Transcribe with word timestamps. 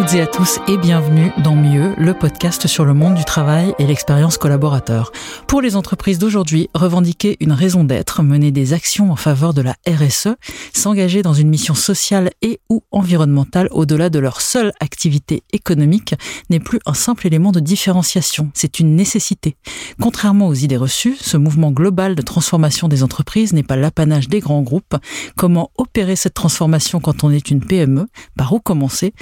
toutes 0.00 0.14
et 0.14 0.22
à 0.22 0.26
tous 0.26 0.60
et 0.66 0.78
bienvenue 0.78 1.30
dans 1.44 1.54
Mieux, 1.54 1.94
le 1.98 2.14
podcast 2.14 2.66
sur 2.66 2.86
le 2.86 2.94
monde 2.94 3.16
du 3.16 3.24
travail 3.26 3.74
et 3.78 3.86
l'expérience 3.86 4.38
collaborateur. 4.38 5.12
Pour 5.46 5.60
les 5.60 5.76
entreprises 5.76 6.18
d'aujourd'hui, 6.18 6.70
revendiquer 6.72 7.36
une 7.40 7.52
raison 7.52 7.84
d'être, 7.84 8.22
mener 8.22 8.50
des 8.50 8.72
actions 8.72 9.12
en 9.12 9.16
faveur 9.16 9.52
de 9.52 9.60
la 9.60 9.76
RSE, 9.86 10.28
s'engager 10.72 11.20
dans 11.20 11.34
une 11.34 11.50
mission 11.50 11.74
sociale 11.74 12.30
et 12.40 12.60
ou 12.70 12.82
environnementale 12.92 13.68
au-delà 13.72 14.08
de 14.08 14.18
leur 14.18 14.40
seule 14.40 14.72
activité 14.80 15.42
économique 15.52 16.14
n'est 16.48 16.60
plus 16.60 16.78
un 16.86 16.94
simple 16.94 17.26
élément 17.26 17.52
de 17.52 17.60
différenciation, 17.60 18.50
c'est 18.54 18.80
une 18.80 18.96
nécessité. 18.96 19.56
Contrairement 20.00 20.48
aux 20.48 20.54
idées 20.54 20.78
reçues, 20.78 21.16
ce 21.20 21.36
mouvement 21.36 21.72
global 21.72 22.14
de 22.14 22.22
transformation 22.22 22.88
des 22.88 23.02
entreprises 23.02 23.52
n'est 23.52 23.62
pas 23.62 23.76
l'apanage 23.76 24.30
des 24.30 24.40
grands 24.40 24.62
groupes. 24.62 24.96
Comment 25.36 25.72
opérer 25.76 26.16
cette 26.16 26.32
transformation 26.32 27.00
quand 27.00 27.22
on 27.22 27.30
est 27.30 27.50
une 27.50 27.60
PME 27.60 28.06
Par 28.38 28.54
où 28.54 28.60
commencer? 28.60 29.12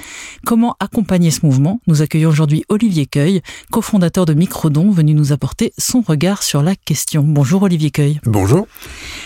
Comment 0.45 0.68
accompagner 0.79 1.31
ce 1.31 1.45
mouvement 1.45 1.79
Nous 1.87 2.01
accueillons 2.01 2.29
aujourd'hui 2.29 2.63
Olivier 2.69 3.05
Cueil, 3.05 3.41
cofondateur 3.71 4.25
de 4.25 4.33
Microdon, 4.33 4.91
venu 4.91 5.13
nous 5.13 5.31
apporter 5.31 5.73
son 5.77 6.01
regard 6.01 6.43
sur 6.43 6.61
la 6.63 6.75
question. 6.75 7.23
Bonjour 7.23 7.63
Olivier 7.63 7.91
Cueil. 7.91 8.19
Bonjour. 8.25 8.67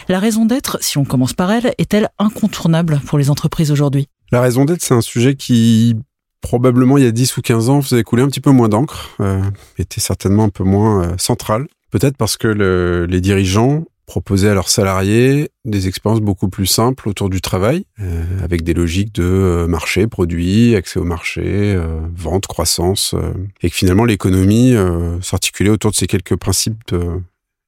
La 0.07 0.19
raison 0.19 0.45
d'être, 0.45 0.77
si 0.81 0.97
on 0.97 1.05
commence 1.05 1.33
par 1.33 1.51
elle, 1.51 1.73
est-elle 1.77 2.09
incontournable 2.19 3.01
pour 3.05 3.17
les 3.17 3.29
entreprises 3.29 3.71
aujourd'hui? 3.71 4.07
La 4.31 4.41
raison 4.41 4.65
d'être, 4.65 4.81
c'est 4.81 4.93
un 4.93 5.01
sujet 5.01 5.35
qui 5.35 5.95
probablement 6.41 6.97
il 6.97 7.03
y 7.03 7.07
a 7.07 7.11
10 7.11 7.37
ou 7.37 7.41
15 7.41 7.69
ans 7.69 7.81
faisait 7.81 8.03
couler 8.03 8.21
un 8.21 8.27
petit 8.27 8.41
peu 8.41 8.51
moins 8.51 8.69
d'encre, 8.69 9.15
euh, 9.19 9.41
était 9.79 10.01
certainement 10.01 10.43
un 10.43 10.49
peu 10.49 10.63
moins 10.63 11.03
euh, 11.03 11.13
central. 11.17 11.67
Peut-être 11.89 12.17
parce 12.17 12.37
que 12.37 12.47
le, 12.47 13.05
les 13.05 13.21
dirigeants 13.21 13.85
proposer 14.05 14.49
à 14.49 14.53
leurs 14.53 14.69
salariés 14.69 15.49
des 15.65 15.87
expériences 15.87 16.21
beaucoup 16.21 16.49
plus 16.49 16.65
simples 16.65 17.07
autour 17.07 17.29
du 17.29 17.41
travail, 17.41 17.85
euh, 17.99 18.23
avec 18.43 18.63
des 18.63 18.73
logiques 18.73 19.13
de 19.13 19.23
euh, 19.23 19.67
marché, 19.67 20.07
produit, 20.07 20.75
accès 20.75 20.99
au 20.99 21.03
marché, 21.03 21.43
euh, 21.45 21.99
vente, 22.15 22.47
croissance, 22.47 23.15
et 23.61 23.69
que 23.69 23.75
finalement 23.75 24.05
l'économie 24.05 24.75
s'articulait 25.21 25.69
autour 25.69 25.91
de 25.91 25.95
ces 25.95 26.07
quelques 26.07 26.35
principes 26.35 26.95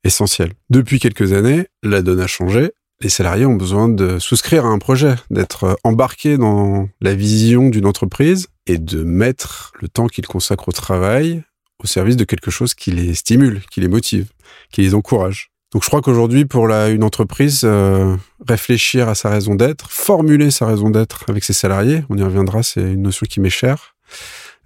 essentiels. 0.04 0.54
Depuis 0.70 1.00
quelques 1.00 1.34
années, 1.34 1.68
la 1.84 2.02
donne 2.02 2.20
a 2.20 2.28
changé. 2.28 2.72
Les 3.02 3.10
salariés 3.10 3.46
ont 3.46 3.56
besoin 3.56 3.90
de 3.90 4.20
souscrire 4.20 4.66
à 4.66 4.70
un 4.70 4.80
projet, 4.80 5.16
d'être 5.30 5.78
embarqués 5.84 6.38
dans 6.38 6.88
la 7.02 7.14
vision 7.14 7.70
d'une 7.70 7.86
entreprise 7.86 8.48
et 8.68 8.78
de 8.78 9.04
mettre 9.04 9.74
le 9.82 9.90
temps 9.90 10.08
qu'ils 10.08 10.28
consacrent 10.28 10.70
au 10.70 10.72
travail 10.72 11.44
au 11.84 11.88
service 11.88 12.16
de 12.16 12.24
quelque 12.24 12.52
chose 12.52 12.74
qui 12.74 12.92
les 12.92 13.14
stimule, 13.14 13.62
qui 13.70 13.82
les 13.82 13.88
motive, 13.88 14.32
qui 14.72 14.82
les 14.82 14.96
encourage. 14.96 15.52
Donc 15.74 15.84
je 15.84 15.88
crois 15.88 16.02
qu'aujourd'hui, 16.02 16.46
pour 16.46 16.68
la, 16.68 16.90
une 16.90 17.04
entreprise, 17.04 17.62
euh, 17.64 18.16
réfléchir 18.48 19.10
à 19.10 19.16
sa 19.16 19.30
raison 19.30 19.56
d'être, 19.56 19.90
formuler 19.90 20.52
sa 20.52 20.66
raison 20.66 20.90
d'être 20.90 21.26
avec 21.28 21.44
ses 21.44 21.54
salariés, 21.54 22.04
on 22.10 22.18
y 22.18 22.24
reviendra, 22.24 22.64
c'est 22.64 22.82
une 22.82 23.02
notion 23.02 23.26
qui 23.30 23.40
m'est 23.40 23.50
chère, 23.50 23.96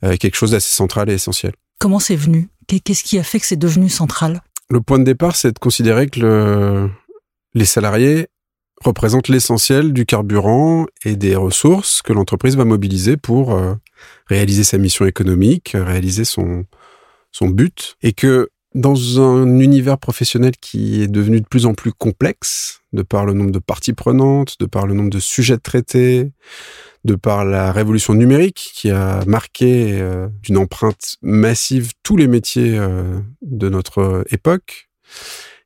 euh, 0.03 0.17
quelque 0.17 0.35
chose 0.35 0.51
d'assez 0.51 0.73
central 0.73 1.09
et 1.09 1.13
essentiel. 1.13 1.53
Comment 1.79 1.99
c'est 1.99 2.15
venu? 2.15 2.49
Qu'est-ce 2.67 3.03
qui 3.03 3.17
a 3.17 3.23
fait 3.23 3.39
que 3.39 3.45
c'est 3.45 3.55
devenu 3.55 3.89
central? 3.89 4.41
Le 4.69 4.81
point 4.81 4.99
de 4.99 5.03
départ, 5.03 5.35
c'est 5.35 5.51
de 5.51 5.59
considérer 5.59 6.07
que 6.07 6.19
le, 6.19 6.89
les 7.55 7.65
salariés 7.65 8.27
représentent 8.83 9.29
l'essentiel 9.29 9.93
du 9.93 10.05
carburant 10.05 10.85
et 11.03 11.15
des 11.15 11.35
ressources 11.35 12.01
que 12.01 12.13
l'entreprise 12.13 12.55
va 12.55 12.65
mobiliser 12.65 13.17
pour 13.17 13.53
euh, 13.53 13.73
réaliser 14.27 14.63
sa 14.63 14.77
mission 14.77 15.05
économique, 15.05 15.71
réaliser 15.73 16.23
son, 16.23 16.65
son 17.31 17.49
but, 17.49 17.95
et 18.01 18.13
que 18.13 18.49
dans 18.75 19.19
un 19.19 19.59
univers 19.59 19.97
professionnel 19.97 20.51
qui 20.61 21.01
est 21.01 21.07
devenu 21.07 21.41
de 21.41 21.47
plus 21.47 21.65
en 21.65 21.73
plus 21.73 21.91
complexe, 21.91 22.81
de 22.93 23.01
par 23.01 23.25
le 23.25 23.33
nombre 23.33 23.51
de 23.51 23.59
parties 23.59 23.93
prenantes, 23.93 24.55
de 24.59 24.65
par 24.65 24.85
le 24.85 24.93
nombre 24.93 25.09
de 25.09 25.19
sujets 25.19 25.57
traités, 25.57 26.31
de 27.05 27.15
par 27.15 27.45
la 27.45 27.71
révolution 27.71 28.13
numérique 28.13 28.71
qui 28.75 28.91
a 28.91 29.23
marqué 29.25 29.93
euh, 29.93 30.27
d'une 30.43 30.57
empreinte 30.57 31.15
massive 31.21 31.93
tous 32.03 32.17
les 32.17 32.27
métiers 32.27 32.77
euh, 32.77 33.19
de 33.41 33.69
notre 33.69 34.25
époque, 34.31 34.89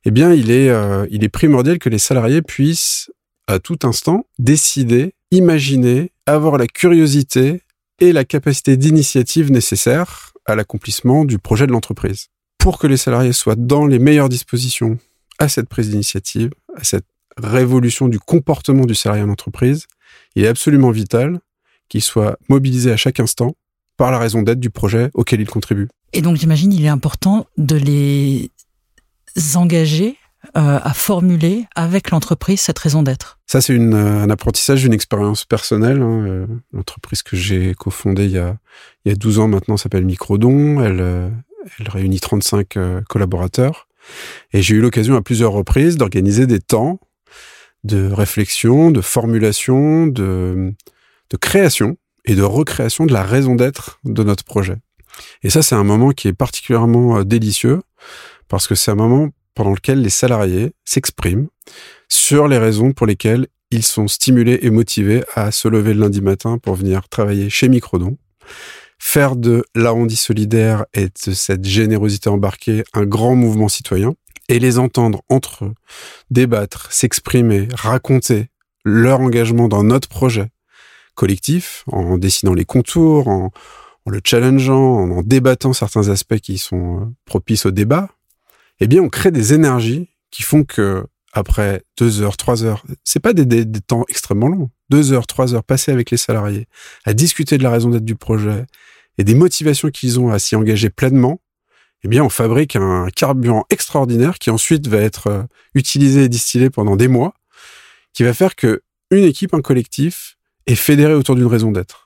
eh 0.06 0.10
bien, 0.10 0.32
il 0.32 0.50
est, 0.50 0.68
euh, 0.68 1.06
il 1.10 1.24
est 1.24 1.28
primordial 1.28 1.78
que 1.78 1.88
les 1.88 1.98
salariés 1.98 2.42
puissent, 2.42 3.10
à 3.46 3.58
tout 3.58 3.78
instant, 3.84 4.26
décider, 4.38 5.14
imaginer, 5.30 6.12
avoir 6.26 6.56
la 6.56 6.66
curiosité 6.66 7.62
et 8.00 8.12
la 8.12 8.24
capacité 8.24 8.76
d'initiative 8.76 9.50
nécessaire 9.50 10.32
à 10.46 10.54
l'accomplissement 10.54 11.24
du 11.24 11.38
projet 11.38 11.66
de 11.66 11.72
l'entreprise 11.72 12.28
pour 12.64 12.78
que 12.78 12.86
les 12.86 12.96
salariés 12.96 13.34
soient 13.34 13.56
dans 13.56 13.84
les 13.84 13.98
meilleures 13.98 14.30
dispositions 14.30 14.98
à 15.38 15.50
cette 15.50 15.68
prise 15.68 15.90
d'initiative, 15.90 16.48
à 16.74 16.82
cette 16.82 17.04
révolution 17.36 18.08
du 18.08 18.18
comportement 18.18 18.86
du 18.86 18.94
salarié 18.94 19.22
en 19.22 19.28
entreprise, 19.28 19.86
il 20.34 20.44
est 20.44 20.48
absolument 20.48 20.90
vital 20.90 21.40
qu'ils 21.90 22.00
soient 22.00 22.38
mobilisés 22.48 22.90
à 22.90 22.96
chaque 22.96 23.20
instant 23.20 23.54
par 23.98 24.10
la 24.10 24.18
raison 24.18 24.40
d'être 24.40 24.60
du 24.60 24.70
projet 24.70 25.10
auquel 25.12 25.42
ils 25.42 25.46
contribuent. 25.46 25.88
Et 26.14 26.22
donc 26.22 26.36
j'imagine 26.36 26.72
il 26.72 26.82
est 26.86 26.88
important 26.88 27.46
de 27.58 27.76
les 27.76 28.50
engager 29.56 30.16
euh, 30.56 30.78
à 30.82 30.94
formuler 30.94 31.66
avec 31.74 32.12
l'entreprise 32.12 32.62
cette 32.62 32.78
raison 32.78 33.02
d'être. 33.02 33.38
Ça, 33.46 33.60
c'est 33.60 33.74
une, 33.74 33.94
un 33.94 34.30
apprentissage 34.30 34.82
d'une 34.82 34.92
expérience 34.92 35.44
personnelle. 35.44 36.00
Hein. 36.00 36.26
Euh, 36.26 36.46
L'entreprise 36.72 37.22
que 37.22 37.36
j'ai 37.36 37.74
cofondée 37.74 38.24
il 38.24 38.32
y 38.32 38.38
a, 38.38 38.56
il 39.04 39.10
y 39.10 39.12
a 39.12 39.16
12 39.16 39.38
ans 39.38 39.48
maintenant 39.48 39.76
s'appelle 39.76 40.04
Microdon. 40.04 40.82
Elle, 40.82 41.00
euh, 41.00 41.28
elle 41.78 41.88
réunit 41.88 42.20
35 42.20 42.76
euh, 42.76 43.00
collaborateurs. 43.08 43.88
Et 44.52 44.62
j'ai 44.62 44.74
eu 44.74 44.80
l'occasion 44.80 45.16
à 45.16 45.22
plusieurs 45.22 45.52
reprises 45.52 45.96
d'organiser 45.96 46.46
des 46.46 46.60
temps 46.60 47.00
de 47.84 48.10
réflexion, 48.10 48.90
de 48.90 49.00
formulation, 49.00 50.06
de, 50.06 50.72
création 51.40 51.96
et 52.24 52.34
de 52.34 52.42
recréation 52.42 53.06
de 53.06 53.12
la 53.12 53.24
raison 53.24 53.56
d'être 53.56 53.98
de 54.04 54.22
notre 54.22 54.44
projet. 54.44 54.76
Et 55.42 55.50
ça, 55.50 55.62
c'est 55.62 55.74
un 55.74 55.84
moment 55.84 56.10
qui 56.10 56.28
est 56.28 56.32
particulièrement 56.32 57.18
euh, 57.18 57.24
délicieux 57.24 57.80
parce 58.48 58.66
que 58.66 58.74
c'est 58.74 58.90
un 58.90 58.96
moment 58.96 59.30
pendant 59.54 59.72
lequel 59.72 60.00
les 60.00 60.10
salariés 60.10 60.72
s'expriment 60.84 61.48
sur 62.08 62.48
les 62.48 62.58
raisons 62.58 62.92
pour 62.92 63.06
lesquelles 63.06 63.46
ils 63.70 63.84
sont 63.84 64.08
stimulés 64.08 64.60
et 64.62 64.70
motivés 64.70 65.24
à 65.34 65.50
se 65.50 65.68
lever 65.68 65.94
le 65.94 66.00
lundi 66.00 66.20
matin 66.20 66.58
pour 66.58 66.74
venir 66.74 67.08
travailler 67.08 67.50
chez 67.50 67.68
Microdon 67.68 68.16
faire 68.98 69.36
de 69.36 69.64
l'arrondi 69.74 70.16
solidaire 70.16 70.86
et 70.94 71.06
de 71.06 71.32
cette 71.32 71.64
générosité 71.64 72.28
embarquée 72.28 72.84
un 72.92 73.04
grand 73.04 73.36
mouvement 73.36 73.68
citoyen 73.68 74.14
et 74.48 74.58
les 74.58 74.78
entendre 74.78 75.22
entre 75.28 75.64
eux 75.64 75.74
débattre, 76.30 76.92
s'exprimer, 76.92 77.68
raconter 77.74 78.48
leur 78.84 79.20
engagement 79.20 79.68
dans 79.68 79.82
notre 79.82 80.08
projet 80.08 80.50
collectif 81.14 81.84
en 81.86 82.18
dessinant 82.18 82.54
les 82.54 82.64
contours, 82.64 83.28
en, 83.28 83.50
le 84.06 84.20
challengeant, 84.22 84.96
en, 84.96 85.10
en 85.10 85.22
débattant 85.22 85.72
certains 85.72 86.08
aspects 86.08 86.38
qui 86.38 86.58
sont 86.58 87.00
euh, 87.00 87.04
propices 87.24 87.66
au 87.66 87.70
débat, 87.70 88.10
eh 88.80 88.86
bien, 88.86 89.02
on 89.02 89.08
crée 89.08 89.30
des 89.30 89.54
énergies 89.54 90.10
qui 90.30 90.42
font 90.42 90.64
que 90.64 91.06
après 91.34 91.82
deux 91.98 92.22
heures, 92.22 92.36
trois 92.36 92.64
heures, 92.64 92.84
c'est 93.02 93.20
pas 93.20 93.32
des, 93.32 93.66
temps 93.80 94.04
extrêmement 94.08 94.48
longs. 94.48 94.70
Deux 94.88 95.12
heures, 95.12 95.26
trois 95.26 95.54
heures 95.54 95.64
passées 95.64 95.92
avec 95.92 96.10
les 96.10 96.16
salariés 96.16 96.68
à 97.04 97.12
discuter 97.12 97.58
de 97.58 97.62
la 97.62 97.70
raison 97.70 97.90
d'être 97.90 98.04
du 98.04 98.14
projet 98.14 98.64
et 99.18 99.24
des 99.24 99.34
motivations 99.34 99.90
qu'ils 99.90 100.20
ont 100.20 100.30
à 100.30 100.38
s'y 100.38 100.54
engager 100.56 100.90
pleinement, 100.90 101.40
eh 102.04 102.08
bien, 102.08 102.22
on 102.22 102.28
fabrique 102.28 102.76
un 102.76 103.08
carburant 103.14 103.64
extraordinaire 103.70 104.38
qui 104.38 104.50
ensuite 104.50 104.86
va 104.86 104.98
être 104.98 105.26
euh, 105.28 105.42
utilisé 105.74 106.24
et 106.24 106.28
distillé 106.28 106.70
pendant 106.70 106.96
des 106.96 107.08
mois, 107.08 107.34
qui 108.12 108.22
va 108.22 108.34
faire 108.34 108.56
que 108.56 108.82
une 109.10 109.24
équipe, 109.24 109.54
un 109.54 109.62
collectif 109.62 110.36
est 110.66 110.74
fédéré 110.74 111.14
autour 111.14 111.34
d'une 111.34 111.46
raison 111.46 111.72
d'être. 111.72 112.03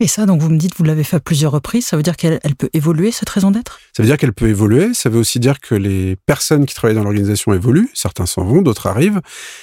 Et 0.00 0.06
ça, 0.06 0.26
donc 0.26 0.40
vous 0.40 0.50
me 0.50 0.58
dites, 0.58 0.72
vous 0.76 0.84
l'avez 0.84 1.04
fait 1.04 1.16
à 1.16 1.20
plusieurs 1.20 1.52
reprises, 1.52 1.86
ça 1.86 1.96
veut 1.96 2.02
dire 2.02 2.16
qu'elle 2.16 2.40
elle 2.42 2.54
peut 2.54 2.70
évoluer, 2.72 3.10
cette 3.10 3.30
raison 3.30 3.50
d'être? 3.50 3.80
Ça 3.96 4.02
veut 4.02 4.08
dire 4.08 4.16
qu'elle 4.16 4.32
peut 4.32 4.48
évoluer, 4.48 4.94
ça 4.94 5.10
veut 5.10 5.18
aussi 5.18 5.40
dire 5.40 5.60
que 5.60 5.74
les 5.74 6.16
personnes 6.26 6.66
qui 6.66 6.74
travaillent 6.74 6.96
dans 6.96 7.04
l'organisation 7.04 7.52
évoluent, 7.52 7.90
certains 7.94 8.26
s'en 8.26 8.44
vont, 8.44 8.62
d'autres 8.62 8.86
arrivent, 8.86 9.20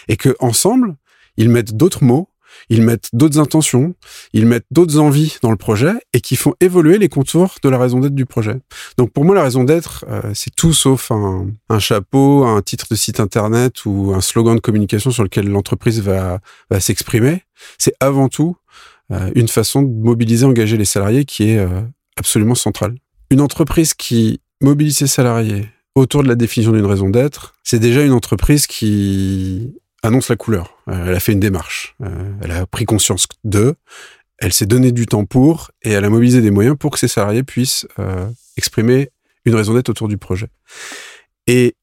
et 0.07 0.17
que 0.17 0.35
ensemble, 0.39 0.95
ils 1.37 1.49
mettent 1.49 1.75
d'autres 1.75 2.03
mots, 2.03 2.29
ils 2.69 2.81
mettent 2.81 3.09
d'autres 3.13 3.39
intentions, 3.39 3.95
ils 4.33 4.45
mettent 4.45 4.65
d'autres 4.71 4.99
envies 4.99 5.37
dans 5.41 5.51
le 5.51 5.57
projet, 5.57 5.93
et 6.13 6.21
qui 6.21 6.35
font 6.35 6.53
évoluer 6.59 6.97
les 6.97 7.09
contours 7.09 7.55
de 7.61 7.69
la 7.69 7.77
raison 7.77 7.99
d'être 7.99 8.15
du 8.15 8.25
projet. 8.25 8.59
Donc 8.97 9.11
pour 9.11 9.25
moi, 9.25 9.35
la 9.35 9.43
raison 9.43 9.63
d'être, 9.63 10.05
euh, 10.09 10.21
c'est 10.33 10.53
tout 10.55 10.73
sauf 10.73 11.11
un, 11.11 11.79
chapeau, 11.79 12.45
un 12.45 12.61
titre 12.61 12.87
de 12.89 12.95
site 12.95 13.19
internet 13.19 13.85
ou 13.85 14.13
un 14.13 14.21
slogan 14.21 14.55
de 14.55 14.61
communication 14.61 15.11
sur 15.11 15.23
lequel 15.23 15.47
l'entreprise 15.47 16.01
va, 16.01 16.39
s'exprimer. 16.79 17.43
C'est 17.77 17.93
avant 17.99 18.29
tout 18.29 18.55
une 19.35 19.47
façon 19.47 19.81
de 19.81 20.03
mobiliser, 20.03 20.45
engager 20.45 20.77
les 20.77 20.85
salariés 20.85 21.25
qui 21.25 21.49
est 21.49 21.57
euh, 21.57 21.81
absolument 22.17 22.55
centrale. 22.55 22.95
Une 23.29 23.41
entreprise 23.41 23.93
qui 23.93 24.41
mobilise 24.61 24.97
ses 24.97 25.07
salariés 25.07 25.69
autour 25.95 26.23
de 26.23 26.27
la 26.27 26.35
définition 26.35 26.71
d'une 26.71 26.85
raison 26.85 27.09
d'être, 27.09 27.53
c'est 27.63 27.79
déjà 27.79 28.03
une 28.03 28.11
entreprise 28.11 28.67
qui 28.67 29.73
annonce 30.03 30.29
la 30.29 30.35
couleur. 30.35 30.77
Euh, 30.89 31.07
elle 31.07 31.15
a 31.15 31.19
fait 31.19 31.33
une 31.33 31.39
démarche. 31.39 31.95
Elle 32.41 32.51
a 32.51 32.65
pris 32.65 32.85
conscience 32.85 33.27
d'eux. 33.43 33.75
Elle 34.37 34.53
s'est 34.53 34.65
donné 34.67 34.91
du 34.91 35.07
temps 35.07 35.25
pour 35.25 35.71
et 35.81 35.91
elle 35.91 36.05
a 36.05 36.09
mobilisé 36.09 36.41
des 36.41 36.51
moyens 36.51 36.77
pour 36.77 36.91
que 36.91 36.99
ses 36.99 37.07
salariés 37.07 37.43
puissent 37.43 37.87
euh, 37.99 38.29
exprimer 38.55 39.09
une 39.45 39.55
raison 39.55 39.73
d'être 39.73 39.89
autour 39.89 40.07
du 40.07 40.17
projet. 40.17 40.47
Et 41.47 41.75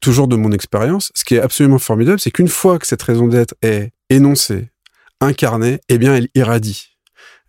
toujours 0.00 0.26
de 0.26 0.34
mon 0.34 0.50
expérience, 0.50 1.12
ce 1.14 1.24
qui 1.24 1.36
est 1.36 1.40
absolument 1.40 1.78
formidable, 1.78 2.18
c'est 2.18 2.30
qu'une 2.30 2.48
fois 2.48 2.78
que 2.78 2.86
cette 2.86 3.02
raison 3.02 3.28
d'être 3.28 3.54
est 3.62 3.92
énoncée, 4.08 4.70
incarnée, 5.20 5.80
eh 5.88 5.98
bien, 5.98 6.14
elle 6.14 6.28
irradie. 6.34 6.96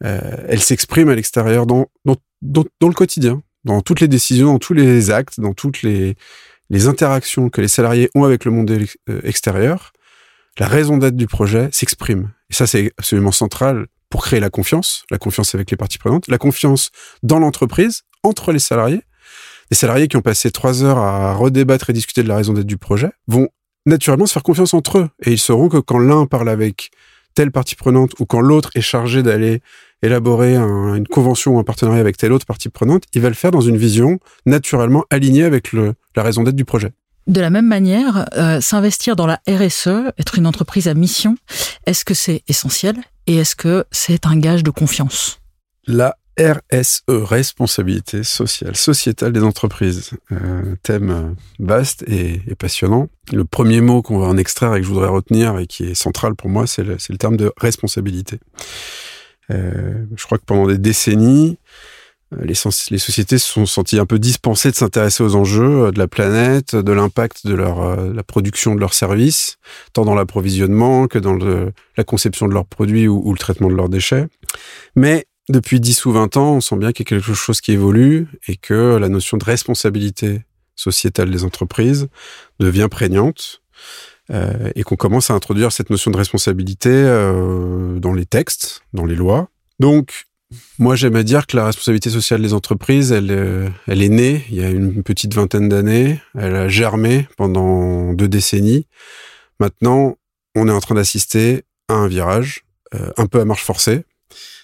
elle 0.02 0.62
s'exprime 0.62 1.10
à 1.10 1.16
l'extérieur 1.16 1.66
dans, 1.66 1.88
dans, 2.06 2.66
le 2.82 2.94
quotidien, 2.94 3.44
dans 3.64 3.82
toutes 3.82 4.00
les 4.00 4.08
décisions, 4.08 4.54
dans 4.54 4.60
tous 4.60 4.74
les 4.74 5.12
actes, 5.12 5.40
dans 5.40 5.54
toutes 5.54 5.84
les, 5.84 6.16
les 6.70 6.88
interactions 6.88 7.50
que 7.50 7.62
les 7.62 7.68
salariés 7.68 8.10
ont 8.16 8.24
avec 8.24 8.46
le 8.46 8.52
monde 8.52 8.72
extérieur. 9.24 9.94
La 10.60 10.68
raison 10.68 10.98
d'être 10.98 11.16
du 11.16 11.28
projet 11.28 11.70
s'exprime. 11.72 12.32
Et 12.50 12.54
ça, 12.54 12.68
c'est 12.68 12.92
absolument 12.98 13.32
central 13.32 13.88
pour 14.10 14.24
créer 14.24 14.40
la 14.40 14.50
confiance, 14.50 15.06
la 15.10 15.18
confiance 15.18 15.56
avec 15.56 15.72
les 15.72 15.78
parties 15.78 15.98
prenantes, 15.98 16.28
la 16.28 16.38
confiance 16.38 16.92
dans 17.24 17.40
l'entreprise, 17.40 18.04
entre 18.24 18.52
les 18.52 18.60
salariés. 18.60 19.02
Les 19.72 19.78
salariés 19.78 20.10
qui 20.10 20.18
ont 20.18 20.22
passé 20.22 20.52
trois 20.52 20.84
heures 20.84 20.98
à 20.98 21.34
redébattre 21.34 21.90
et 21.90 21.94
discuter 21.94 22.22
de 22.24 22.28
la 22.28 22.36
raison 22.36 22.54
d'être 22.54 22.68
du 22.68 22.78
projet 22.78 23.12
vont 23.28 23.48
naturellement 23.86 24.26
se 24.26 24.34
faire 24.34 24.44
confiance 24.44 24.74
entre 24.74 24.98
eux. 24.98 25.10
Et 25.24 25.32
ils 25.32 25.40
sauront 25.40 25.70
que 25.70 25.78
quand 25.78 25.98
l'un 25.98 26.26
parle 26.26 26.50
avec 26.50 26.92
telle 27.34 27.52
partie 27.52 27.76
prenante 27.76 28.12
ou 28.20 28.26
quand 28.26 28.42
l'autre 28.42 28.70
est 28.76 28.82
chargé 28.82 29.24
d'aller 29.24 29.62
élaborer 30.02 30.56
une 30.56 31.08
convention 31.08 31.56
ou 31.56 31.60
un 31.60 31.64
partenariat 31.64 32.00
avec 32.00 32.18
telle 32.18 32.32
autre 32.32 32.46
partie 32.46 32.70
prenante, 32.70 33.04
il 33.14 33.22
va 33.22 33.30
le 33.30 33.36
faire 33.36 33.52
dans 33.52 33.62
une 33.62 33.78
vision 33.78 34.20
naturellement 34.46 35.06
alignée 35.10 35.44
avec 35.44 35.74
le, 35.74 35.94
la 36.16 36.24
raison 36.24 36.44
d'être 36.44 36.56
du 36.56 36.66
projet. 36.66 36.92
De 37.28 37.40
la 37.40 37.52
même 37.52 37.68
manière, 37.68 38.28
euh, 38.36 38.62
s'investir 38.62 39.16
dans 39.16 39.28
la 39.28 39.40
RSE, 39.48 40.12
être 40.18 40.38
une 40.38 40.48
entreprise 40.48 40.88
à 40.88 40.96
mission, 40.96 41.38
est-ce 41.86 42.04
que 42.04 42.16
c'est 42.16 42.44
essentiel 42.48 42.96
et 43.28 43.38
est-ce 43.38 43.56
que 43.56 43.86
c'est 43.92 44.26
un 44.26 44.38
gage 44.38 44.64
de 44.64 44.72
confiance? 44.72 45.40
La 45.86 46.18
RSE, 46.42 47.04
responsabilité 47.08 48.24
sociale, 48.24 48.76
sociétale 48.76 49.32
des 49.32 49.44
entreprises. 49.44 50.12
Euh, 50.32 50.76
thème 50.84 51.36
vaste 51.60 52.04
et, 52.08 52.42
passionnant. 52.56 53.08
Le 53.32 53.46
premier 53.46 53.82
mot 53.82 54.02
qu'on 54.02 54.20
va 54.20 54.28
en 54.28 54.38
extraire 54.38 54.76
et 54.76 54.80
que 54.80 54.86
je 54.86 54.92
voudrais 54.92 55.10
retenir 55.10 55.58
et 55.60 55.68
qui 55.68 55.84
est 55.86 55.96
central 55.96 56.36
pour 56.36 56.50
moi, 56.50 56.68
c'est 56.68 56.84
le, 56.84 56.98
terme 57.18 57.38
de 57.38 57.52
responsabilité. 57.58 58.40
Euh, 59.52 60.06
je 60.16 60.26
crois 60.26 60.38
que 60.38 60.46
pendant 60.46 60.68
des 60.68 60.78
décennies, 60.78 61.58
euh, 62.34 62.46
les, 62.46 62.54
sociétés 62.56 63.38
se 63.38 63.52
sont 63.52 63.66
senties 63.66 64.00
un 64.00 64.06
peu 64.06 64.20
dispensées 64.20 64.72
de 64.72 64.76
s'intéresser 64.76 65.24
aux 65.24 65.36
enjeux 65.36 65.86
euh, 65.86 65.92
de 65.92 66.00
la 66.00 66.08
planète, 66.08 66.76
de 66.76 66.92
l'impact 66.92 67.46
de 67.46 67.54
leur, 67.54 67.82
euh, 67.82 68.14
la 68.14 68.24
production 68.24 68.76
de 68.76 68.80
leurs 68.80 68.94
services, 68.94 69.58
tant 69.94 70.06
dans 70.06 70.16
l'approvisionnement 70.16 71.08
que 71.08 71.20
dans 71.20 71.36
la 71.36 72.04
conception 72.04 72.48
de 72.48 72.54
leurs 72.54 72.66
produits 72.66 73.08
ou, 73.08 73.22
ou, 73.24 73.34
le 73.34 73.40
traitement 73.40 73.70
de 73.70 73.76
leurs 73.76 73.90
déchets. 73.90 74.28
Mais 74.96 75.26
depuis 75.50 75.80
10 75.80 76.06
ou 76.06 76.12
20 76.12 76.38
ans, 76.38 76.56
on 76.56 76.62
sent 76.62 76.78
bien 76.78 76.92
qu'il 76.92 77.04
y 77.06 77.08
a 77.08 77.20
quelque 77.20 77.34
chose 77.34 77.62
qui 77.62 77.72
évolue 77.72 78.28
et 78.48 78.58
que 78.58 78.98
la 78.98 79.10
notion 79.10 79.38
de 79.38 79.44
responsabilité 79.44 80.42
sociétale 80.76 81.30
des 81.30 81.44
entreprises 81.44 82.08
devient 82.60 82.88
prégnante 82.90 83.62
euh, 84.32 84.72
et 84.76 84.84
qu'on 84.84 84.96
commence 84.96 85.30
à 85.30 85.34
introduire 85.34 85.72
cette 85.72 85.90
notion 85.90 86.12
de 86.12 86.18
responsabilité 86.18 86.90
euh, 86.90 88.00
dans 88.00 88.14
les 88.14 88.26
textes, 88.26 88.84
dans 88.94 89.06
les 89.06 89.16
lois. 89.16 89.50
Donc, 89.80 90.26
moi, 90.80 90.96
j'aime 90.96 91.16
à 91.16 91.24
dire 91.24 91.48
que 91.48 91.58
la 91.58 91.66
responsabilité 91.66 92.10
sociale 92.10 92.42
des 92.42 92.54
entreprises, 92.54 93.12
elle, 93.12 93.32
euh, 93.32 93.70
elle 93.88 94.02
est 94.02 94.10
née 94.10 94.46
il 94.50 94.56
y 94.56 94.64
a 94.64 94.70
une 94.70 95.04
petite 95.04 95.34
vingtaine 95.34 95.70
d'années. 95.70 96.22
Elle 96.38 96.56
a 96.56 96.68
germé 96.68 97.28
pendant 97.36 98.14
deux 98.14 98.28
décennies. 98.28 98.88
Maintenant, 99.60 100.18
on 100.56 100.68
est 100.68 100.72
en 100.72 100.82
train 100.82 100.96
d'assister 100.96 101.64
à 101.88 101.94
un 101.94 102.08
virage, 102.08 102.64
un 103.18 103.26
peu 103.26 103.40
à 103.40 103.46
marche 103.46 103.64
forcée, 103.64 104.04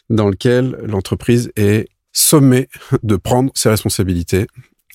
dans 0.10 0.30
lequel 0.30 0.78
l'entreprise 0.84 1.52
est 1.56 1.90
sommée 2.12 2.68
de 3.04 3.16
prendre 3.16 3.52
ses 3.56 3.70
responsabilités 3.70 4.48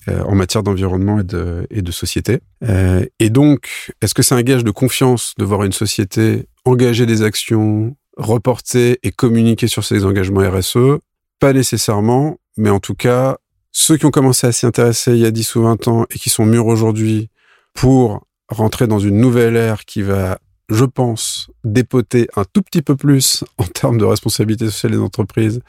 euh, 0.09 0.21
en 0.23 0.35
matière 0.35 0.63
d'environnement 0.63 1.19
et 1.19 1.23
de, 1.23 1.65
et 1.69 1.81
de 1.81 1.91
société. 1.91 2.39
Euh, 2.67 3.05
et 3.19 3.29
donc, 3.29 3.93
est-ce 4.01 4.13
que 4.13 4.21
c'est 4.21 4.35
un 4.35 4.41
gage 4.41 4.63
de 4.63 4.71
confiance 4.71 5.33
de 5.37 5.45
voir 5.45 5.63
une 5.63 5.71
société 5.71 6.47
engager 6.65 7.05
des 7.05 7.21
actions 7.21 7.95
reporter 8.17 8.99
et 9.03 9.11
communiquer 9.11 9.67
sur 9.67 9.83
ses 9.83 10.05
engagements 10.05 10.41
RSE 10.41 10.99
Pas 11.39 11.53
nécessairement, 11.53 12.37
mais 12.57 12.69
en 12.69 12.79
tout 12.79 12.95
cas, 12.95 13.37
ceux 13.71 13.97
qui 13.97 14.05
ont 14.05 14.11
commencé 14.11 14.45
à 14.45 14.51
s'y 14.51 14.65
intéresser 14.65 15.13
il 15.13 15.19
y 15.19 15.25
a 15.25 15.31
10 15.31 15.55
ou 15.55 15.63
20 15.63 15.87
ans 15.87 16.05
et 16.11 16.19
qui 16.19 16.29
sont 16.29 16.45
mûrs 16.45 16.67
aujourd'hui 16.67 17.29
pour 17.73 18.27
rentrer 18.49 18.87
dans 18.87 18.99
une 18.99 19.17
nouvelle 19.17 19.55
ère 19.55 19.85
qui 19.85 20.01
va, 20.01 20.37
je 20.73 20.85
pense, 20.85 21.49
dépoter 21.63 22.27
un 22.35 22.43
tout 22.51 22.61
petit 22.61 22.81
peu 22.81 22.95
plus 22.95 23.43
en 23.57 23.65
termes 23.65 23.97
de 23.97 24.05
responsabilité 24.05 24.65
sociale 24.65 24.93
des 24.93 24.99
entreprises, 24.99 25.61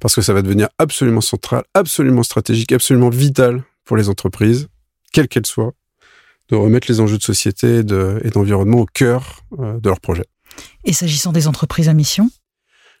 parce 0.00 0.14
que 0.14 0.22
ça 0.22 0.32
va 0.32 0.42
devenir 0.42 0.68
absolument 0.78 1.20
central, 1.20 1.64
absolument 1.74 2.22
stratégique, 2.22 2.72
absolument 2.72 3.10
vital 3.10 3.62
pour 3.84 3.96
les 3.96 4.08
entreprises, 4.08 4.68
quelles 5.12 5.28
qu'elles 5.28 5.46
soient, 5.46 5.72
de 6.50 6.56
remettre 6.56 6.86
les 6.90 7.00
enjeux 7.00 7.18
de 7.18 7.22
société 7.22 7.78
et 7.78 8.30
d'environnement 8.30 8.78
au 8.78 8.86
cœur 8.86 9.40
euh, 9.58 9.78
de 9.78 9.88
leur 9.88 10.00
projet. 10.00 10.24
Et 10.84 10.92
s'agissant 10.92 11.32
des 11.32 11.48
entreprises 11.48 11.88
à 11.88 11.94
mission? 11.94 12.30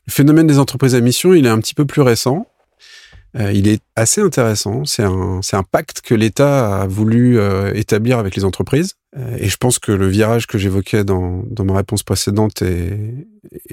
Le 0.06 0.12
phénomène 0.12 0.46
des 0.46 0.58
entreprises 0.58 0.94
à 0.94 1.00
mission, 1.00 1.34
il 1.34 1.46
est 1.46 1.50
un 1.50 1.58
petit 1.60 1.74
peu 1.74 1.84
plus 1.84 2.02
récent. 2.02 2.46
Euh, 3.36 3.52
il 3.52 3.68
est 3.68 3.82
assez 3.96 4.20
intéressant. 4.20 4.84
C'est 4.84 5.02
un, 5.02 5.40
un 5.52 5.62
pacte 5.62 6.00
que 6.02 6.14
l'État 6.14 6.82
a 6.82 6.86
voulu 6.86 7.38
euh, 7.38 7.72
établir 7.74 8.18
avec 8.18 8.36
les 8.36 8.44
entreprises. 8.44 8.94
Euh, 9.16 9.36
et 9.38 9.48
je 9.48 9.56
pense 9.56 9.78
que 9.78 9.92
le 9.92 10.08
virage 10.08 10.46
que 10.46 10.58
j'évoquais 10.58 11.04
dans, 11.04 11.44
ma 11.60 11.76
réponse 11.76 12.02
précédente 12.02 12.62
est, 12.62 13.26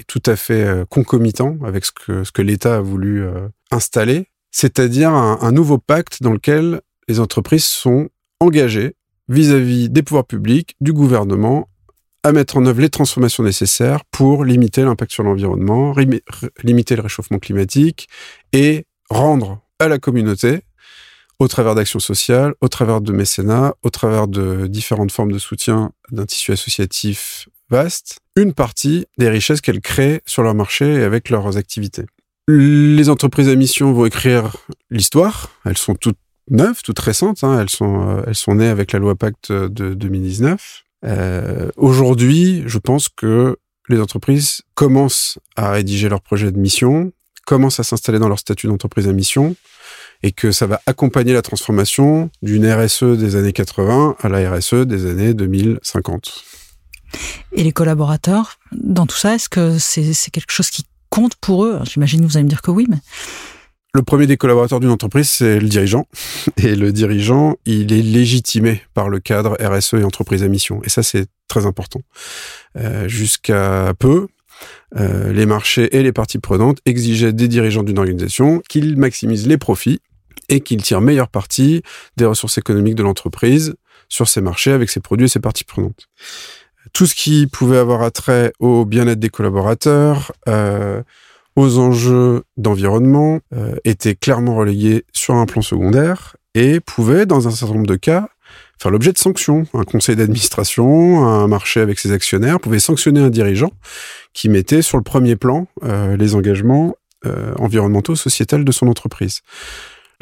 tout 0.06 0.22
à 0.26 0.36
fait 0.36 0.64
euh, 0.64 0.84
concomitant 0.84 1.56
avec 1.64 1.84
ce 1.84 1.92
que, 2.30 2.42
l'État 2.42 2.76
a 2.76 2.80
voulu 2.80 3.24
euh, 3.24 3.48
installer. 3.70 4.28
C'est-à-dire 4.50 5.10
un, 5.10 5.52
nouveau 5.52 5.78
pacte 5.78 6.22
dans 6.22 6.32
lequel 6.32 6.82
les 7.08 7.20
entreprises 7.20 7.64
sont 7.64 8.10
engagées 8.38 8.94
vis-à-vis 9.28 9.86
-vis 9.86 9.88
des 9.88 10.02
pouvoirs 10.02 10.26
publics, 10.26 10.76
du 10.80 10.92
gouvernement, 10.92 11.68
à 12.22 12.32
mettre 12.32 12.56
en 12.56 12.66
œuvre 12.66 12.80
les 12.80 12.90
transformations 12.90 13.42
nécessaires 13.42 14.04
pour 14.10 14.44
limiter 14.44 14.82
l'impact 14.82 15.10
sur 15.10 15.24
l'environnement, 15.24 15.94
limiter 16.62 16.96
le 16.96 17.02
réchauffement 17.02 17.38
climatique 17.38 18.08
et 18.52 18.84
rendre 19.08 19.60
à 19.78 19.88
la 19.88 19.98
communauté, 19.98 20.60
au 21.42 21.48
travers 21.48 21.74
d'actions 21.74 21.98
sociales, 21.98 22.54
au 22.60 22.68
travers 22.68 23.00
de 23.00 23.12
mécénat, 23.12 23.74
au 23.82 23.90
travers 23.90 24.28
de 24.28 24.68
différentes 24.68 25.10
formes 25.10 25.32
de 25.32 25.38
soutien 25.38 25.90
d'un 26.12 26.24
tissu 26.24 26.52
associatif 26.52 27.48
vaste, 27.68 28.18
une 28.36 28.52
partie 28.52 29.06
des 29.18 29.28
richesses 29.28 29.60
qu'elles 29.60 29.80
créent 29.80 30.22
sur 30.24 30.44
leur 30.44 30.54
marché 30.54 30.86
et 30.86 31.02
avec 31.02 31.30
leurs 31.30 31.56
activités. 31.56 32.04
Les 32.46 33.08
entreprises 33.08 33.48
à 33.48 33.56
mission 33.56 33.92
vont 33.92 34.06
écrire 34.06 34.56
l'histoire. 34.90 35.50
Elles 35.64 35.78
sont 35.78 35.96
toutes 35.96 36.18
neuves, 36.48 36.82
toutes 36.84 37.00
récentes. 37.00 37.42
Hein. 37.42 37.60
Elles, 37.60 37.70
sont, 37.70 38.08
euh, 38.08 38.22
elles 38.28 38.36
sont 38.36 38.54
nées 38.54 38.68
avec 38.68 38.92
la 38.92 39.00
loi 39.00 39.16
Pacte 39.16 39.50
de 39.50 39.94
2019. 39.94 40.84
Euh, 41.04 41.70
Aujourd'hui, 41.76 42.62
je 42.66 42.78
pense 42.78 43.08
que 43.08 43.56
les 43.88 44.00
entreprises 44.00 44.62
commencent 44.74 45.40
à 45.56 45.72
rédiger 45.72 46.08
leur 46.08 46.20
projet 46.20 46.52
de 46.52 46.58
mission, 46.58 47.12
commencent 47.46 47.80
à 47.80 47.84
s'installer 47.84 48.20
dans 48.20 48.28
leur 48.28 48.38
statut 48.38 48.68
d'entreprise 48.68 49.08
à 49.08 49.12
mission, 49.12 49.56
et 50.22 50.32
que 50.32 50.52
ça 50.52 50.66
va 50.66 50.80
accompagner 50.86 51.32
la 51.32 51.42
transformation 51.42 52.30
d'une 52.42 52.70
RSE 52.70 53.18
des 53.18 53.36
années 53.36 53.52
80 53.52 54.16
à 54.20 54.28
la 54.28 54.50
RSE 54.50 54.86
des 54.86 55.06
années 55.06 55.34
2050. 55.34 56.44
Et 57.52 57.64
les 57.64 57.72
collaborateurs, 57.72 58.58
dans 58.72 59.06
tout 59.06 59.16
ça, 59.16 59.34
est-ce 59.34 59.48
que 59.48 59.78
c'est 59.78 60.30
quelque 60.30 60.52
chose 60.52 60.70
qui 60.70 60.84
compte 61.10 61.34
pour 61.36 61.64
eux? 61.64 61.80
J'imagine 61.84 62.20
que 62.20 62.26
vous 62.26 62.36
allez 62.36 62.44
me 62.44 62.48
dire 62.48 62.62
que 62.62 62.70
oui, 62.70 62.86
mais... 62.88 62.98
Le 63.94 64.00
premier 64.00 64.26
des 64.26 64.38
collaborateurs 64.38 64.80
d'une 64.80 64.88
entreprise, 64.88 65.28
c'est 65.28 65.60
le 65.60 65.68
dirigeant. 65.68 66.06
Et 66.56 66.74
le 66.74 66.92
dirigeant, 66.92 67.56
il 67.66 67.92
est 67.92 68.00
légitimé 68.00 68.80
par 68.94 69.10
le 69.10 69.20
cadre 69.20 69.54
RSE 69.60 69.94
et 69.94 70.04
entreprise 70.04 70.42
à 70.42 70.48
mission. 70.48 70.80
Et 70.82 70.88
ça, 70.88 71.02
c'est 71.02 71.26
très 71.46 71.66
important. 71.66 72.00
Euh, 72.78 73.06
Jusqu'à 73.06 73.92
peu, 73.98 74.28
euh, 74.96 75.30
les 75.34 75.44
marchés 75.44 75.94
et 75.94 76.02
les 76.02 76.12
parties 76.12 76.38
prenantes 76.38 76.78
exigeaient 76.86 77.34
des 77.34 77.48
dirigeants 77.48 77.82
d'une 77.82 77.98
organisation 77.98 78.62
qu'ils 78.66 78.96
maximisent 78.96 79.46
les 79.46 79.58
profits 79.58 80.00
et 80.48 80.60
qu'ils 80.60 80.82
tirent 80.82 81.00
meilleure 81.00 81.28
partie 81.28 81.82
des 82.16 82.24
ressources 82.24 82.58
économiques 82.58 82.94
de 82.94 83.02
l'entreprise 83.02 83.74
sur 84.08 84.28
ses 84.28 84.40
marchés 84.40 84.72
avec 84.72 84.90
ses 84.90 85.00
produits 85.00 85.26
et 85.26 85.28
ses 85.28 85.40
parties 85.40 85.64
prenantes. 85.64 86.08
Tout 86.92 87.06
ce 87.06 87.14
qui 87.14 87.46
pouvait 87.46 87.78
avoir 87.78 88.02
attrait 88.02 88.52
au 88.58 88.84
bien-être 88.84 89.20
des 89.20 89.30
collaborateurs, 89.30 90.32
euh, 90.48 91.02
aux 91.56 91.78
enjeux 91.78 92.42
d'environnement 92.56 93.40
euh, 93.54 93.74
étaient 93.84 94.14
clairement 94.14 94.56
relayés 94.56 95.04
sur 95.12 95.34
un 95.34 95.46
plan 95.46 95.62
secondaire 95.62 96.36
et 96.54 96.80
pouvaient, 96.80 97.24
dans 97.24 97.48
un 97.48 97.50
certain 97.50 97.74
nombre 97.74 97.86
de 97.86 97.96
cas, 97.96 98.28
faire 98.78 98.90
l'objet 98.90 99.12
de 99.12 99.18
sanctions. 99.18 99.64
Un 99.72 99.84
conseil 99.84 100.16
d'administration, 100.16 101.24
un 101.24 101.46
marché 101.46 101.80
avec 101.80 101.98
ses 101.98 102.12
actionnaires 102.12 102.60
pouvait 102.60 102.80
sanctionner 102.80 103.20
un 103.20 103.30
dirigeant 103.30 103.70
qui 104.34 104.48
mettait 104.48 104.82
sur 104.82 104.98
le 104.98 105.04
premier 105.04 105.36
plan 105.36 105.68
euh, 105.84 106.16
les 106.16 106.34
engagements 106.34 106.94
environnementaux, 107.60 108.16
sociétals 108.16 108.64
de 108.64 108.72
son 108.72 108.88
entreprise. 108.88 109.42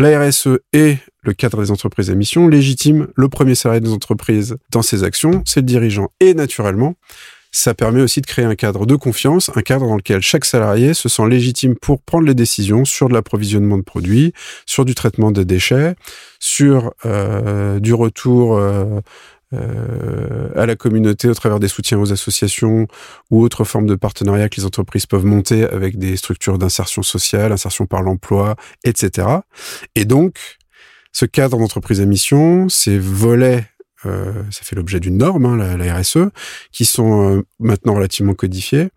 La 0.01 0.19
RSE 0.19 0.49
et 0.73 0.97
le 1.23 1.35
cadre 1.35 1.63
des 1.63 1.71
entreprises 1.71 2.11
à 2.11 2.15
mission 2.15 2.49
légitime 2.49 3.09
le 3.17 3.29
premier 3.29 3.55
salarié 3.55 3.83
des 3.83 3.93
entreprises 3.93 4.57
dans 4.71 4.81
ses 4.81 5.05
actions, 5.05 5.43
c'est 5.45 5.61
le 5.61 5.67
dirigeant. 5.67 6.09
Et 6.21 6.33
naturellement, 6.33 6.95
ça 7.53 7.75
permet 7.75 8.01
aussi 8.01 8.23
de 8.23 8.27
créer 8.27 8.47
un 8.47 8.55
cadre 8.55 8.87
de 8.87 8.97
confiance, 8.97 9.51
un 9.55 9.61
cadre 9.61 9.87
dans 9.87 9.97
lequel 9.97 10.23
chaque 10.23 10.47
salarié 10.47 10.95
se 10.95 11.11
sent 11.11 11.29
légitime 11.29 11.75
pour 11.75 12.01
prendre 12.01 12.27
les 12.27 12.35
décisions 12.35 12.87
sur 12.87 13.11
de 13.11 13.13
l'approvisionnement 13.13 13.77
de 13.77 13.83
produits, 13.83 14.33
sur 14.65 14.87
du 14.87 14.95
traitement 14.95 15.33
des 15.33 15.45
déchets, 15.45 15.97
sur 16.39 16.95
euh, 17.05 17.79
du 17.79 17.93
retour 17.93 18.57
euh, 18.57 19.03
à 19.53 20.67
la 20.67 20.77
communauté 20.77 21.29
au 21.29 21.35
travers 21.35 21.59
des 21.59 21.69
soutiens 21.69 21.99
aux 21.99 22.13
associations 22.13 22.87
ou 23.31 23.43
autres 23.43 23.65
formes 23.65 23.87
de 23.87 23.97
partenariat 23.97 24.49
que 24.49 24.61
les 24.61 24.65
entreprises 24.65 25.07
peuvent 25.07 25.25
monter 25.25 25.65
avec 25.65 25.99
des 25.99 26.17
structures 26.17 26.59
d'insertion 26.59 27.03
sociale, 27.03 27.51
insertion 27.51 27.87
par 27.87 28.03
l'emploi, 28.03 28.57
etc. 28.85 29.27
Et 29.97 30.05
donc, 30.05 30.39
ce 31.13 31.25
cadre 31.25 31.59
d'entreprise 31.59 32.01
à 32.01 32.07
mission, 32.07 32.69
ces 32.69 32.99
volets, 32.99 33.67
euh, 34.07 34.45
ça 34.51 34.63
fait 34.63 34.77
l'objet 34.77 35.01
d'une 35.01 35.19
norme, 35.19 35.47
hein, 35.47 35.77
la, 35.77 35.97
RSE, 35.99 36.31
qui 36.71 36.85
sont 36.85 37.39
euh, 37.39 37.43
maintenant 37.59 37.95
relativement 37.95 38.35
codifiés, 38.35 38.91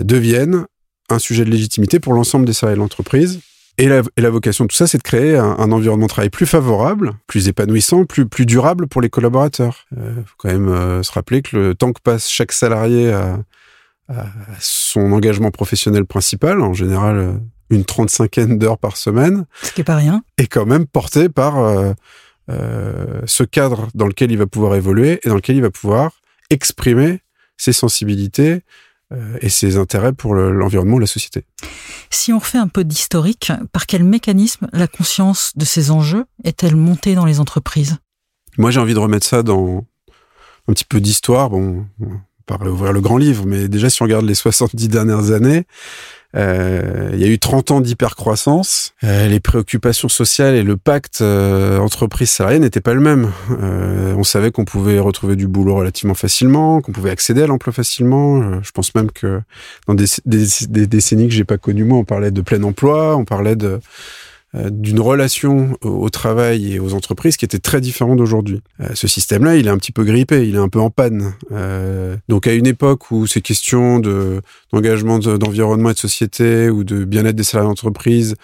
deviennent 0.00 0.66
un 1.10 1.18
sujet 1.18 1.44
de 1.44 1.50
légitimité 1.50 2.00
pour 2.00 2.14
l'ensemble 2.14 2.46
des 2.46 2.52
salariés 2.52 2.76
de 2.76 2.82
l'entreprise 2.82 3.40
et 3.78 3.88
la, 3.88 4.30
vocation 4.30 4.64
de 4.64 4.68
tout 4.68 4.76
ça, 4.76 4.86
c'est 4.86 4.98
de 4.98 5.02
créer 5.02 5.36
un, 5.36 5.72
environnement 5.72 6.06
de 6.06 6.10
travail 6.10 6.28
plus 6.28 6.46
favorable, 6.46 7.14
plus 7.26 7.48
épanouissant, 7.48 8.04
plus, 8.04 8.26
plus 8.26 8.44
durable 8.44 8.86
pour 8.86 9.00
les 9.00 9.08
collaborateurs. 9.08 9.86
Il 9.92 10.02
euh, 10.02 10.14
faut 10.26 10.34
quand 10.36 10.50
même 10.50 10.68
euh, 10.68 11.02
se 11.02 11.10
rappeler 11.10 11.40
que 11.40 11.56
le 11.56 11.74
temps 11.74 11.92
que 11.92 12.00
passe 12.02 12.28
chaque 12.28 12.52
salarié 12.52 13.12
à, 13.12 13.38
son 14.60 15.12
engagement 15.12 15.50
professionnel 15.50 16.04
principal, 16.04 16.60
en 16.60 16.74
général 16.74 17.16
euh, 17.16 17.32
une 17.70 17.86
trente-cinquaine 17.86 18.58
d'heures 18.58 18.76
par 18.76 18.98
semaine, 18.98 19.46
ce 19.62 19.72
qui 19.72 19.80
est 19.80 19.84
pas 19.84 19.96
rien, 19.96 20.22
est 20.36 20.48
quand 20.48 20.66
même 20.66 20.86
porté 20.86 21.30
par 21.30 21.54
ce 22.48 23.42
cadre 23.44 23.88
dans 23.94 24.06
lequel 24.06 24.30
il 24.30 24.36
va 24.36 24.46
pouvoir 24.46 24.74
évoluer 24.74 25.20
et 25.22 25.30
dans 25.30 25.36
lequel 25.36 25.56
il 25.56 25.62
va 25.62 25.70
pouvoir 25.70 26.20
exprimer 26.50 27.20
ses 27.56 27.72
sensibilités, 27.72 28.60
et 29.40 29.48
ses 29.48 29.76
intérêts 29.76 30.12
pour 30.12 30.34
l'environnement 30.34 30.96
ou 30.96 30.98
la 30.98 31.06
société. 31.06 31.44
Si 32.14 32.32
on 32.32 32.38
refait 32.38 32.58
un 32.58 32.68
peu 32.68 32.84
d'historique, 32.84 33.52
par 33.72 33.86
quel 33.86 34.04
mécanisme 34.04 34.68
la 34.72 34.86
conscience 34.86 35.52
de 35.56 35.64
ces 35.64 35.90
enjeux 35.90 36.26
est-elle 36.44 36.76
montée 36.76 37.14
dans 37.14 37.24
les 37.24 37.40
entreprises? 37.40 37.96
Moi, 38.58 38.70
j'ai 38.70 38.80
envie 38.80 38.92
de 38.92 38.98
remettre 38.98 39.26
ça 39.26 39.42
dans 39.42 39.86
un 40.68 40.72
petit 40.74 40.84
peu 40.84 41.00
d'histoire. 41.00 41.48
Bon, 41.48 41.86
on 42.50 42.54
va 42.54 42.70
ouvrir 42.70 42.92
le 42.92 43.00
grand 43.00 43.16
livre, 43.16 43.46
mais 43.46 43.66
déjà, 43.66 43.88
si 43.88 44.02
on 44.02 44.04
regarde 44.04 44.26
les 44.26 44.34
70 44.34 44.88
dernières 44.88 45.30
années, 45.30 45.64
il 46.34 47.18
y 47.18 47.24
a 47.24 47.26
eu 47.26 47.38
30 47.38 47.70
ans 47.72 47.80
d'hypercroissance. 47.80 48.94
Euh, 49.04 49.28
les 49.28 49.40
préoccupations 49.40 50.08
sociales 50.08 50.54
et 50.54 50.62
le 50.62 50.76
pacte 50.76 51.20
euh, 51.20 51.78
entreprise-salarié 51.78 52.58
n'étaient 52.58 52.80
pas 52.80 52.94
le 52.94 53.00
même. 53.00 53.30
Euh, 53.50 54.14
on 54.16 54.24
savait 54.24 54.50
qu'on 54.50 54.64
pouvait 54.64 54.98
retrouver 54.98 55.36
du 55.36 55.46
boulot 55.46 55.74
relativement 55.74 56.14
facilement, 56.14 56.80
qu'on 56.80 56.92
pouvait 56.92 57.10
accéder 57.10 57.42
à 57.42 57.46
l'emploi 57.46 57.72
facilement. 57.72 58.40
Euh, 58.40 58.60
je 58.62 58.70
pense 58.70 58.94
même 58.94 59.10
que 59.10 59.40
dans 59.86 59.94
des, 59.94 60.06
des, 60.24 60.46
des 60.68 60.86
décennies 60.86 61.28
que 61.28 61.34
j'ai 61.34 61.44
pas 61.44 61.58
connues, 61.58 61.84
moi, 61.84 61.98
on 61.98 62.04
parlait 62.04 62.30
de 62.30 62.40
plein 62.40 62.62
emploi, 62.62 63.16
on 63.16 63.24
parlait 63.24 63.56
de 63.56 63.66
euh, 63.66 63.78
d'une 64.54 65.00
relation 65.00 65.78
au 65.82 66.10
travail 66.10 66.74
et 66.74 66.78
aux 66.78 66.92
entreprises 66.92 67.36
qui 67.36 67.44
était 67.44 67.58
très 67.58 67.80
différente 67.80 68.18
d'aujourd'hui. 68.18 68.60
Euh, 68.80 68.88
ce 68.94 69.08
système-là, 69.08 69.56
il 69.56 69.66
est 69.66 69.70
un 69.70 69.78
petit 69.78 69.92
peu 69.92 70.04
grippé, 70.04 70.46
il 70.46 70.56
est 70.56 70.58
un 70.58 70.68
peu 70.68 70.80
en 70.80 70.90
panne. 70.90 71.34
Euh, 71.52 72.16
donc 72.28 72.46
à 72.46 72.52
une 72.52 72.66
époque 72.66 73.10
où 73.10 73.26
ces 73.26 73.40
questions 73.40 73.98
de 73.98 74.42
d'engagement 74.72 75.18
d'environnement 75.18 75.90
et 75.90 75.94
de 75.94 75.98
société 75.98 76.68
ou 76.68 76.84
de 76.84 77.04
bien-être 77.04 77.36
des 77.36 77.44
salariés 77.44 77.70
d'entreprise 77.70 78.36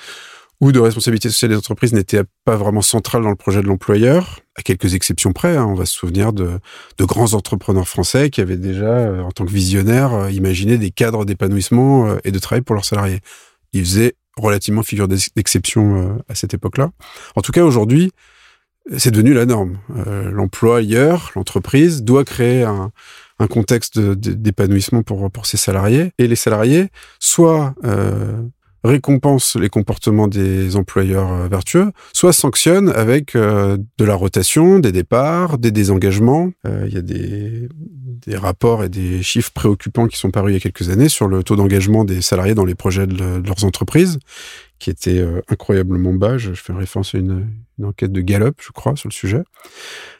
ou 0.61 0.73
de 0.73 0.81
responsabilité 0.81 1.29
sociale 1.29 1.53
des 1.53 1.57
entreprises 1.57 1.93
n'étaient 1.93 2.25
pas 2.45 2.57
vraiment 2.57 2.83
centrales 2.83 3.23
dans 3.23 3.31
le 3.31 3.37
projet 3.37 3.63
de 3.63 3.67
l'employeur, 3.67 4.41
à 4.57 4.63
quelques 4.63 4.95
exceptions 4.95 5.33
près. 5.33 5.57
Hein, 5.57 5.67
on 5.67 5.75
va 5.75 5.85
se 5.85 5.95
souvenir 5.95 6.33
de, 6.33 6.59
de, 6.99 7.05
grands 7.05 7.35
entrepreneurs 7.35 7.87
français 7.87 8.29
qui 8.29 8.41
avaient 8.41 8.57
déjà, 8.57 9.23
en 9.23 9.31
tant 9.31 9.45
que 9.45 9.53
visionnaires, 9.53 10.31
imaginé 10.31 10.77
des 10.77 10.91
cadres 10.91 11.25
d'épanouissement 11.25 12.17
et 12.25 12.33
de 12.33 12.39
travail 12.41 12.63
pour 12.63 12.75
leurs 12.75 12.85
salariés. 12.85 13.21
Ils 13.73 13.85
faisaient 13.85 14.15
relativement 14.41 14.83
figure 14.83 15.09
d'exception 15.09 15.97
euh, 15.97 16.23
à 16.29 16.35
cette 16.35 16.55
époque-là. 16.55 16.91
En 17.37 17.43
tout 17.43 17.53
cas, 17.53 17.63
aujourd'hui, 17.63 18.13
c'est 18.97 19.11
devenu 19.11 19.35
la 19.35 19.47
norme. 19.47 19.79
Euh, 19.97 20.31
L'employeur, 20.31 21.31
l'entreprise, 21.35 22.03
doit 22.03 22.25
créer 22.25 22.63
un, 22.63 22.91
un 23.39 23.47
contexte 23.47 23.99
d'épanouissement 23.99 25.03
pour, 25.03 25.31
pour 25.31 25.47
ses 25.47 25.57
salariés. 25.57 26.13
Et 26.19 26.27
les 26.27 26.37
salariés, 26.37 26.89
soit 27.21 27.75
euh, 27.85 28.43
récompense 28.85 29.57
les 29.57 29.69
comportements 29.69 30.29
des 30.29 30.77
employeurs 30.77 31.33
euh, 31.33 31.49
vertueux, 31.49 31.91
soit 32.13 32.33
sanctionne 32.33 32.91
avec 32.91 33.35
euh, 33.35 33.77
de 33.99 34.05
la 34.05 34.15
rotation, 34.15 34.79
des 34.79 34.93
départs, 34.93 35.59
des 35.59 35.71
désengagements. 35.71 36.51
Euh, 36.67 36.85
il 36.87 36.95
y 36.95 36.97
a 36.97 37.03
des, 37.03 37.69
des, 37.73 38.37
rapports 38.37 38.85
et 38.85 38.89
des 38.89 39.23
chiffres 39.23 39.53
préoccupants 39.53 40.07
qui 40.07 40.17
sont 40.17 40.31
parus 40.31 40.53
il 40.53 40.55
y 40.55 40.57
a 40.57 40.61
quelques 40.61 40.91
années 40.91 41.09
sur 41.09 41.27
le 41.27 41.43
taux 41.43 41.57
d'engagement 41.57 42.05
des 42.05 42.23
salariés 42.23 42.55
dans 42.55 42.65
les 42.65 42.77
projets 42.77 43.07
de, 43.07 43.43
leurs 43.45 43.65
entreprises, 43.65 44.19
qui 44.79 44.91
était 44.91 45.25
incroyablement 45.49 46.13
bas. 46.13 46.39
Je, 46.39 46.53
fais 46.53 46.73
référence 46.73 47.15
à 47.15 47.19
une, 47.19 47.49
enquête 47.83 48.13
de 48.13 48.21
Gallup, 48.21 48.57
je 48.61 48.71
crois, 48.71 48.97
sur 48.97 49.09
le 49.09 49.15
sujet. 49.15 49.43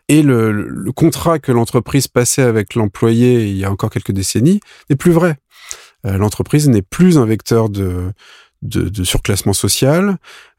Et 0.09 0.23
le 0.23 0.91
contrat 0.95 1.39
que 1.39 1.53
l'entreprise 1.53 2.07
passait 2.07 2.43
avec 2.43 2.75
l'employé 2.75 3.49
il 3.49 3.57
y 3.57 3.65
a 3.65 3.71
encore 3.71 3.91
quelques 3.91 4.13
décennies 4.13 4.61
n'est 4.91 4.97
plus 4.97 5.11
vrai. 5.11 5.37
L'entreprise 6.05 6.69
n'est 6.69 6.83
plus 6.83 7.19
un 7.19 7.27
vecteur 7.27 7.69
de 7.69 8.13
de, 8.63 8.89
de 8.89 9.05
surclassement 9.05 9.53
social. 9.53 10.17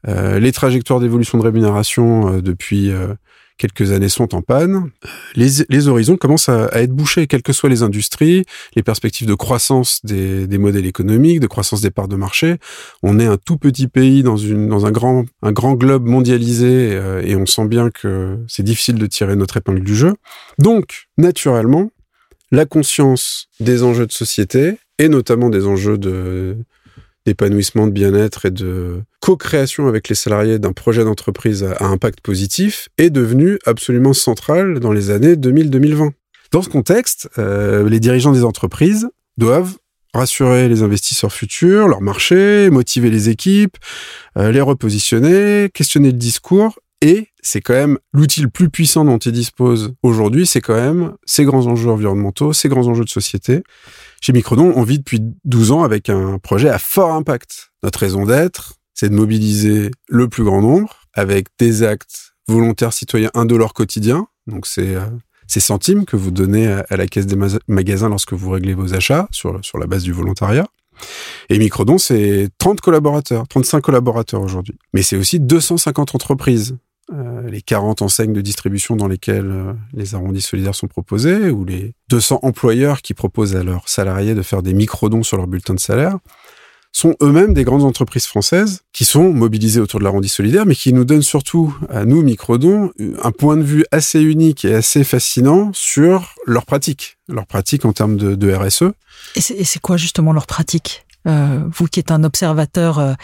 Euh, 0.08 0.38
les 0.38 0.52
trajectoires 0.52 1.00
d'évolution 1.00 1.38
de 1.38 1.42
rémunération 1.42 2.34
euh, 2.34 2.40
depuis 2.40 2.90
euh, 2.90 3.14
quelques 3.58 3.92
années 3.92 4.08
sont 4.08 4.34
en 4.34 4.40
panne. 4.40 4.90
Les, 5.36 5.64
les 5.68 5.88
horizons 5.88 6.16
commencent 6.16 6.48
à, 6.48 6.68
être 6.80 6.92
bouchés, 6.92 7.26
quelles 7.26 7.42
que 7.42 7.52
soient 7.52 7.68
les 7.68 7.82
industries, 7.82 8.46
les 8.74 8.82
perspectives 8.82 9.28
de 9.28 9.34
croissance 9.34 10.00
des, 10.04 10.46
des, 10.46 10.56
modèles 10.56 10.86
économiques, 10.86 11.40
de 11.40 11.46
croissance 11.46 11.82
des 11.82 11.90
parts 11.90 12.08
de 12.08 12.16
marché. 12.16 12.56
On 13.02 13.18
est 13.18 13.26
un 13.26 13.36
tout 13.36 13.58
petit 13.58 13.86
pays 13.86 14.22
dans, 14.22 14.38
une, 14.38 14.68
dans 14.68 14.86
un, 14.86 14.90
grand, 14.90 15.26
un 15.42 15.52
grand 15.52 15.74
globe 15.74 16.06
mondialisé 16.06 16.98
et 17.22 17.36
on 17.36 17.44
sent 17.44 17.66
bien 17.66 17.90
que 17.90 18.38
c'est 18.48 18.62
difficile 18.62 18.94
de 18.94 19.06
tirer 19.06 19.36
notre 19.36 19.58
épingle 19.58 19.84
du 19.84 19.94
jeu. 19.94 20.14
Donc, 20.58 21.08
naturellement, 21.18 21.90
la 22.50 22.64
conscience 22.64 23.48
des 23.60 23.82
enjeux 23.82 24.06
de 24.06 24.12
société 24.12 24.78
et 24.98 25.08
notamment 25.08 25.50
des 25.50 25.66
enjeux 25.66 25.98
de 25.98 26.56
d'épanouissement, 27.26 27.86
de 27.86 27.92
bien-être 27.92 28.46
et 28.46 28.50
de 28.50 29.02
co-création 29.20 29.86
avec 29.86 30.08
les 30.08 30.14
salariés 30.14 30.58
d'un 30.58 30.72
projet 30.72 31.04
d'entreprise 31.04 31.64
à 31.64 31.86
impact 31.86 32.20
positif 32.20 32.88
est 32.98 33.10
devenu 33.10 33.58
absolument 33.66 34.12
central 34.12 34.80
dans 34.80 34.92
les 34.92 35.10
années 35.10 35.34
2000-2020. 35.34 36.10
Dans 36.52 36.62
ce 36.62 36.68
contexte, 36.68 37.28
euh, 37.38 37.88
les 37.88 38.00
dirigeants 38.00 38.32
des 38.32 38.44
entreprises 38.44 39.08
doivent 39.36 39.76
rassurer 40.12 40.68
les 40.68 40.82
investisseurs 40.82 41.32
futurs, 41.32 41.86
leur 41.86 42.00
marché, 42.00 42.68
motiver 42.70 43.10
les 43.10 43.28
équipes, 43.28 43.76
euh, 44.36 44.50
les 44.50 44.60
repositionner, 44.60 45.70
questionner 45.72 46.10
le 46.10 46.18
discours 46.18 46.78
et 47.02 47.28
c'est 47.42 47.62
quand 47.62 47.74
même 47.74 47.98
l'outil 48.12 48.42
le 48.42 48.48
plus 48.48 48.68
puissant 48.68 49.04
dont 49.04 49.18
ils 49.18 49.32
disposent 49.32 49.94
aujourd'hui, 50.02 50.46
c'est 50.46 50.60
quand 50.60 50.74
même 50.74 51.14
ces 51.24 51.44
grands 51.44 51.66
enjeux 51.66 51.90
environnementaux, 51.90 52.52
ces 52.52 52.68
grands 52.68 52.86
enjeux 52.88 53.04
de 53.04 53.10
société. 53.10 53.62
Chez 54.20 54.32
Microdon, 54.32 54.72
on 54.76 54.82
vit 54.82 54.98
depuis 54.98 55.20
12 55.44 55.72
ans 55.72 55.82
avec 55.82 56.10
un 56.10 56.38
projet 56.38 56.68
à 56.68 56.78
fort 56.78 57.12
impact. 57.12 57.70
Notre 57.82 58.00
raison 58.00 58.26
d'être, 58.26 58.74
c'est 58.92 59.08
de 59.08 59.14
mobiliser 59.14 59.90
le 60.08 60.28
plus 60.28 60.44
grand 60.44 60.60
nombre 60.60 60.94
avec 61.14 61.46
des 61.58 61.82
actes 61.82 62.34
volontaires 62.46 62.92
citoyens 62.92 63.30
indolores 63.32 63.72
quotidiens. 63.72 64.26
Donc 64.46 64.66
c'est 64.66 64.94
euh, 64.94 65.06
ces 65.46 65.60
centimes 65.60 66.04
que 66.04 66.16
vous 66.16 66.30
donnez 66.30 66.66
à, 66.66 66.96
la 66.96 67.06
caisse 67.06 67.26
des 67.26 67.36
magasins 67.66 68.10
lorsque 68.10 68.34
vous 68.34 68.50
réglez 68.50 68.74
vos 68.74 68.92
achats 68.92 69.26
sur, 69.30 69.58
sur 69.62 69.78
la 69.78 69.86
base 69.86 70.02
du 70.02 70.12
volontariat. 70.12 70.66
Et 71.48 71.58
Microdon, 71.58 71.96
c'est 71.96 72.50
30 72.58 72.82
collaborateurs, 72.82 73.48
35 73.48 73.80
collaborateurs 73.80 74.42
aujourd'hui. 74.42 74.76
Mais 74.92 75.02
c'est 75.02 75.16
aussi 75.16 75.40
250 75.40 76.14
entreprises 76.14 76.76
euh, 77.12 77.42
les 77.48 77.60
40 77.60 78.02
enseignes 78.02 78.32
de 78.32 78.40
distribution 78.40 78.94
dans 78.94 79.08
lesquelles 79.08 79.50
euh, 79.50 79.72
les 79.92 80.14
arrondis 80.14 80.42
solidaires 80.42 80.76
sont 80.76 80.86
proposés, 80.86 81.50
ou 81.50 81.64
les 81.64 81.94
200 82.08 82.40
employeurs 82.42 83.02
qui 83.02 83.14
proposent 83.14 83.56
à 83.56 83.64
leurs 83.64 83.88
salariés 83.88 84.34
de 84.34 84.42
faire 84.42 84.62
des 84.62 84.74
micro-dons 84.74 85.24
sur 85.24 85.36
leur 85.36 85.48
bulletin 85.48 85.74
de 85.74 85.80
salaire, 85.80 86.18
sont 86.92 87.16
eux-mêmes 87.20 87.52
des 87.52 87.64
grandes 87.64 87.82
entreprises 87.82 88.26
françaises 88.26 88.82
qui 88.92 89.04
sont 89.04 89.32
mobilisées 89.32 89.80
autour 89.80 89.98
de 89.98 90.04
l'arrondi 90.04 90.28
solidaire, 90.28 90.66
mais 90.66 90.74
qui 90.76 90.92
nous 90.92 91.04
donnent 91.04 91.22
surtout, 91.22 91.76
à 91.88 92.04
nous, 92.04 92.22
microdons, 92.22 92.92
un 93.22 93.32
point 93.32 93.56
de 93.56 93.62
vue 93.62 93.84
assez 93.90 94.20
unique 94.20 94.64
et 94.64 94.74
assez 94.74 95.02
fascinant 95.02 95.70
sur 95.72 96.34
leur 96.46 96.64
pratique, 96.64 97.18
leur 97.28 97.46
pratique 97.46 97.84
en 97.84 97.92
termes 97.92 98.16
de, 98.16 98.52
RSE. 98.52 98.92
Et 99.36 99.40
c'est 99.40 99.80
quoi 99.80 99.96
justement 99.96 100.32
leur 100.32 100.46
pratique? 100.46 101.06
Euh, 101.26 101.60
vous 101.72 101.86
qui 101.86 102.00
êtes 102.00 102.10
un 102.10 102.24
observateur 102.24 103.16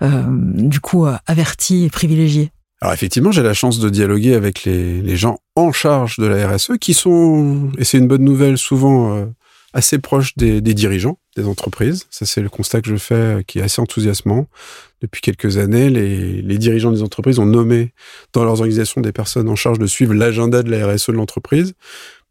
du 0.00 0.80
coup 0.80 1.06
averti 1.26 1.84
et 1.84 1.90
privilégié? 1.90 2.50
Alors 2.84 2.92
effectivement, 2.92 3.32
j'ai 3.32 3.42
la 3.42 3.54
chance 3.54 3.78
de 3.78 3.88
dialoguer 3.88 4.34
avec 4.34 4.64
les, 4.64 5.16
gens 5.16 5.38
en 5.56 5.72
charge 5.72 6.18
de 6.18 6.26
la 6.26 6.46
RSE 6.46 6.72
qui 6.78 6.92
sont, 6.92 7.72
et 7.78 7.84
c'est 7.84 7.96
une 7.96 8.08
bonne 8.08 8.24
nouvelle, 8.24 8.58
souvent 8.58 9.16
euh, 9.16 9.24
assez 9.72 9.98
proches 9.98 10.36
des, 10.36 10.60
dirigeants 10.60 11.18
des 11.34 11.46
entreprises. 11.46 12.04
Ça, 12.10 12.26
c'est 12.26 12.42
le 12.42 12.50
constat 12.50 12.82
que 12.82 12.90
je 12.90 12.96
fais 12.96 13.14
euh, 13.14 13.42
qui 13.42 13.58
est 13.58 13.62
assez 13.62 13.80
enthousiasmant. 13.80 14.48
Depuis 15.00 15.22
quelques 15.22 15.56
années, 15.56 15.88
les, 15.88 16.42
les, 16.42 16.58
dirigeants 16.58 16.92
des 16.92 17.02
entreprises 17.02 17.38
ont 17.38 17.46
nommé 17.46 17.94
dans 18.34 18.44
leurs 18.44 18.60
organisations 18.60 19.00
des 19.00 19.12
personnes 19.12 19.48
en 19.48 19.56
charge 19.56 19.78
de 19.78 19.86
suivre 19.86 20.12
l'agenda 20.12 20.62
de 20.62 20.70
la 20.70 20.86
RSE 20.86 21.06
de 21.06 21.12
l'entreprise, 21.12 21.72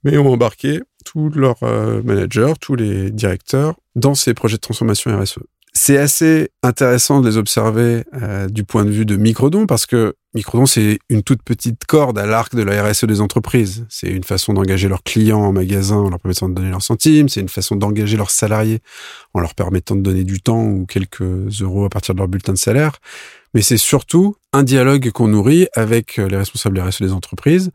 mais 0.03 0.19
ont 0.19 0.31
embarqué 0.31 0.81
tous 1.03 1.31
leurs 1.31 1.63
euh, 1.63 2.03
managers, 2.03 2.53
tous 2.62 2.75
les 2.75 3.10
directeurs 3.10 3.74
dans 3.95 4.13
ces 4.13 4.36
projets 4.36 4.57
de 4.57 4.62
transformation 4.62 5.19
RSE 5.19 5.39
C'est 5.85 5.97
assez 5.97 6.49
intéressant 6.61 7.19
de 7.19 7.27
les 7.27 7.35
observer 7.35 8.05
euh, 8.13 8.47
du 8.47 8.63
point 8.63 8.85
de 8.85 8.89
vue 8.89 9.05
de 9.05 9.17
Microdon 9.17 9.65
parce 9.65 9.85
que 9.85 10.15
Microdon, 10.33 10.65
c'est 10.65 10.97
une 11.09 11.23
toute 11.23 11.43
petite 11.43 11.83
corde 11.85 12.17
à 12.17 12.25
l'arc 12.25 12.55
de 12.55 12.63
la 12.63 12.87
RSE 12.87 13.03
des 13.03 13.19
entreprises. 13.19 13.85
C'est 13.89 14.07
une 14.07 14.23
façon 14.23 14.53
d'engager 14.53 14.87
leurs 14.87 15.03
clients 15.03 15.41
en 15.41 15.51
magasin 15.51 15.97
en 15.97 16.09
leur 16.09 16.21
permettant 16.21 16.47
de 16.47 16.53
donner 16.53 16.69
leurs 16.69 16.81
centimes. 16.81 17.27
C'est 17.27 17.41
une 17.41 17.49
façon 17.49 17.75
d'engager 17.75 18.15
leurs 18.15 18.29
salariés 18.29 18.79
en 19.33 19.41
leur 19.41 19.55
permettant 19.55 19.97
de 19.97 20.01
donner 20.01 20.23
du 20.23 20.41
temps 20.41 20.63
ou 20.63 20.85
quelques 20.85 21.49
euros 21.59 21.83
à 21.83 21.89
partir 21.89 22.15
de 22.15 22.19
leur 22.19 22.29
bulletin 22.29 22.53
de 22.53 22.57
salaire. 22.57 22.99
Mais 23.53 23.61
c'est 23.61 23.75
surtout 23.75 24.37
un 24.53 24.63
dialogue 24.63 25.11
qu'on 25.11 25.27
nourrit 25.27 25.67
avec 25.75 26.15
les 26.15 26.37
responsables 26.37 26.79
RSE 26.79 27.01
des 27.01 27.11
entreprises 27.11 27.71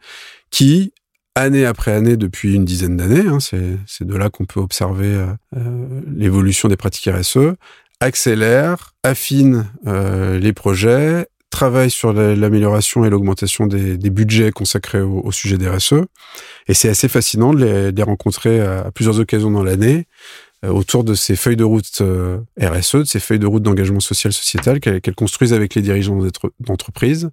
qui, 0.50 0.94
année 1.34 1.64
après 1.66 1.92
année 1.92 2.16
depuis 2.16 2.54
une 2.54 2.64
dizaine 2.64 2.96
d'années, 2.96 3.26
hein, 3.28 3.38
c'est 3.40 4.04
de 4.04 4.16
là 4.16 4.30
qu'on 4.30 4.44
peut 4.44 4.60
observer 4.60 5.14
euh, 5.14 5.26
euh, 5.56 6.00
l'évolution 6.16 6.68
des 6.68 6.76
pratiques 6.76 7.08
RSE, 7.14 7.54
accélère, 8.00 8.94
affine 9.02 9.66
euh, 9.86 10.38
les 10.38 10.52
projets, 10.52 11.28
travaille 11.50 11.90
sur 11.90 12.12
l'amélioration 12.12 13.04
et 13.04 13.10
l'augmentation 13.10 13.66
des, 13.66 14.10
budgets 14.10 14.52
consacrés 14.52 15.00
au, 15.00 15.32
sujet 15.32 15.56
des 15.56 15.68
RSE. 15.68 16.04
Et 16.68 16.74
c'est 16.74 16.88
assez 16.88 17.08
fascinant 17.08 17.54
de 17.54 17.92
les, 17.94 18.02
rencontrer 18.02 18.60
à, 18.60 18.90
plusieurs 18.92 19.18
occasions 19.18 19.50
dans 19.50 19.62
l'année 19.62 20.06
euh, 20.64 20.68
autour 20.68 21.04
de 21.04 21.14
ces 21.14 21.36
feuilles 21.36 21.56
de 21.56 21.64
route 21.64 22.00
euh, 22.00 22.38
RSE, 22.60 22.96
de 22.96 23.04
ces 23.04 23.20
feuilles 23.20 23.38
de 23.38 23.46
route 23.46 23.62
d'engagement 23.62 24.00
social 24.00 24.32
sociétal 24.32 24.78
qu'elles 24.80 25.14
construisent 25.14 25.54
avec 25.54 25.74
les 25.74 25.82
dirigeants 25.82 26.20
d'entreprise 26.60 27.30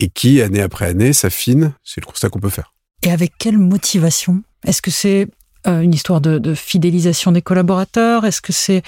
et 0.00 0.08
qui, 0.08 0.42
année 0.42 0.60
après 0.60 0.86
année, 0.86 1.12
s'affinent. 1.12 1.72
C'est 1.84 2.00
le 2.00 2.06
constat 2.06 2.28
qu'on 2.28 2.40
peut 2.40 2.50
faire. 2.50 2.74
Et 3.02 3.10
avec 3.10 3.32
quelle 3.38 3.58
motivation? 3.58 4.42
Est-ce 4.66 4.82
que 4.82 4.90
c'est 4.90 5.28
une 5.66 5.94
histoire 5.94 6.20
de, 6.20 6.54
fidélisation 6.54 7.32
des 7.32 7.42
collaborateurs? 7.42 8.24
Est-ce 8.24 8.40
que 8.40 8.52
c'est, 8.52 8.82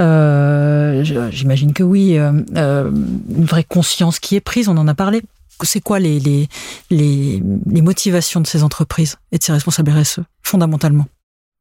euh, 0.00 1.02
j'imagine 1.30 1.72
que 1.72 1.82
oui, 1.82 2.18
euh, 2.18 2.90
une 2.90 3.44
vraie 3.44 3.64
conscience 3.64 4.18
qui 4.18 4.36
est 4.36 4.40
prise 4.40 4.68
On 4.68 4.76
en 4.76 4.88
a 4.88 4.94
parlé. 4.94 5.22
C'est 5.62 5.80
quoi 5.80 5.98
les, 5.98 6.20
les, 6.20 6.48
les, 6.90 7.42
motivations 7.82 8.40
de 8.40 8.46
ces 8.46 8.62
entreprises 8.62 9.16
et 9.32 9.38
de 9.38 9.42
ces 9.42 9.52
responsables 9.52 9.90
RSE, 9.90 10.20
fondamentalement? 10.42 11.06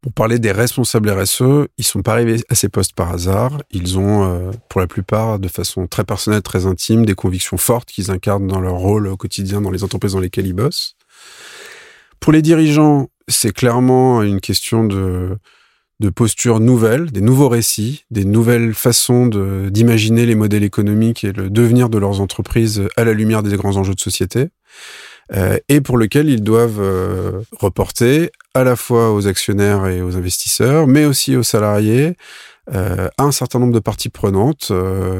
Pour 0.01 0.13
parler 0.13 0.37
des 0.37 0.51
responsables 0.51 1.09
RSE, 1.09 1.67
ils 1.79 1.83
sont 1.83 2.03
pas 2.03 2.13
arrivés 2.13 2.43
à 2.49 2.53
ces 2.53 2.69
postes 2.69 2.93
par 2.93 3.11
hasard. 3.11 3.63
Ils 3.71 3.97
ont, 3.97 4.51
pour 4.69 4.81
la 4.81 4.87
plupart, 4.87 5.39
de 5.39 5.47
façon 5.47 5.87
très 5.87 6.03
personnelle, 6.03 6.43
très 6.43 6.67
intime, 6.67 7.07
des 7.07 7.15
convictions 7.15 7.57
fortes 7.57 7.89
qu'ils 7.89 8.11
incarnent 8.11 8.45
dans 8.45 8.61
leur 8.61 8.75
rôle 8.75 9.07
au 9.07 9.17
quotidien 9.17 9.61
dans 9.61 9.71
les 9.71 9.83
entreprises 9.83 10.13
dans 10.13 10.19
lesquelles 10.19 10.45
ils 10.45 10.53
bossent. 10.53 10.95
Pour 12.19 12.33
les 12.33 12.41
dirigeants, 12.41 13.09
c'est 13.27 13.51
clairement 13.51 14.23
une 14.23 14.41
question 14.41 14.83
de, 14.83 15.37
de 15.99 16.09
posture 16.09 16.59
nouvelle, 16.59 17.11
des 17.11 17.21
nouveaux 17.21 17.49
récits, 17.49 18.05
des 18.11 18.25
nouvelles 18.25 18.73
façons 18.73 19.27
d'imaginer 19.69 20.25
les 20.25 20.35
modèles 20.35 20.63
économiques 20.63 21.23
et 21.23 21.31
le 21.31 21.49
devenir 21.49 21.89
de 21.89 21.97
leurs 21.97 22.21
entreprises 22.21 22.83
à 22.95 23.03
la 23.03 23.13
lumière 23.13 23.43
des 23.43 23.55
grands 23.57 23.77
enjeux 23.77 23.95
de 23.95 23.99
société, 23.99 24.49
euh, 25.33 25.57
et 25.69 25.81
pour 25.81 25.97
lequel 25.97 26.29
ils 26.29 26.43
doivent 26.43 26.79
euh, 26.79 27.41
reporter 27.59 28.31
à 28.53 28.63
la 28.63 28.75
fois 28.75 29.11
aux 29.11 29.27
actionnaires 29.27 29.87
et 29.87 30.01
aux 30.01 30.15
investisseurs, 30.15 30.87
mais 30.87 31.05
aussi 31.05 31.35
aux 31.35 31.43
salariés, 31.43 32.15
euh, 32.73 33.09
un 33.17 33.31
certain 33.31 33.59
nombre 33.59 33.73
de 33.73 33.79
parties 33.79 34.09
prenantes, 34.09 34.71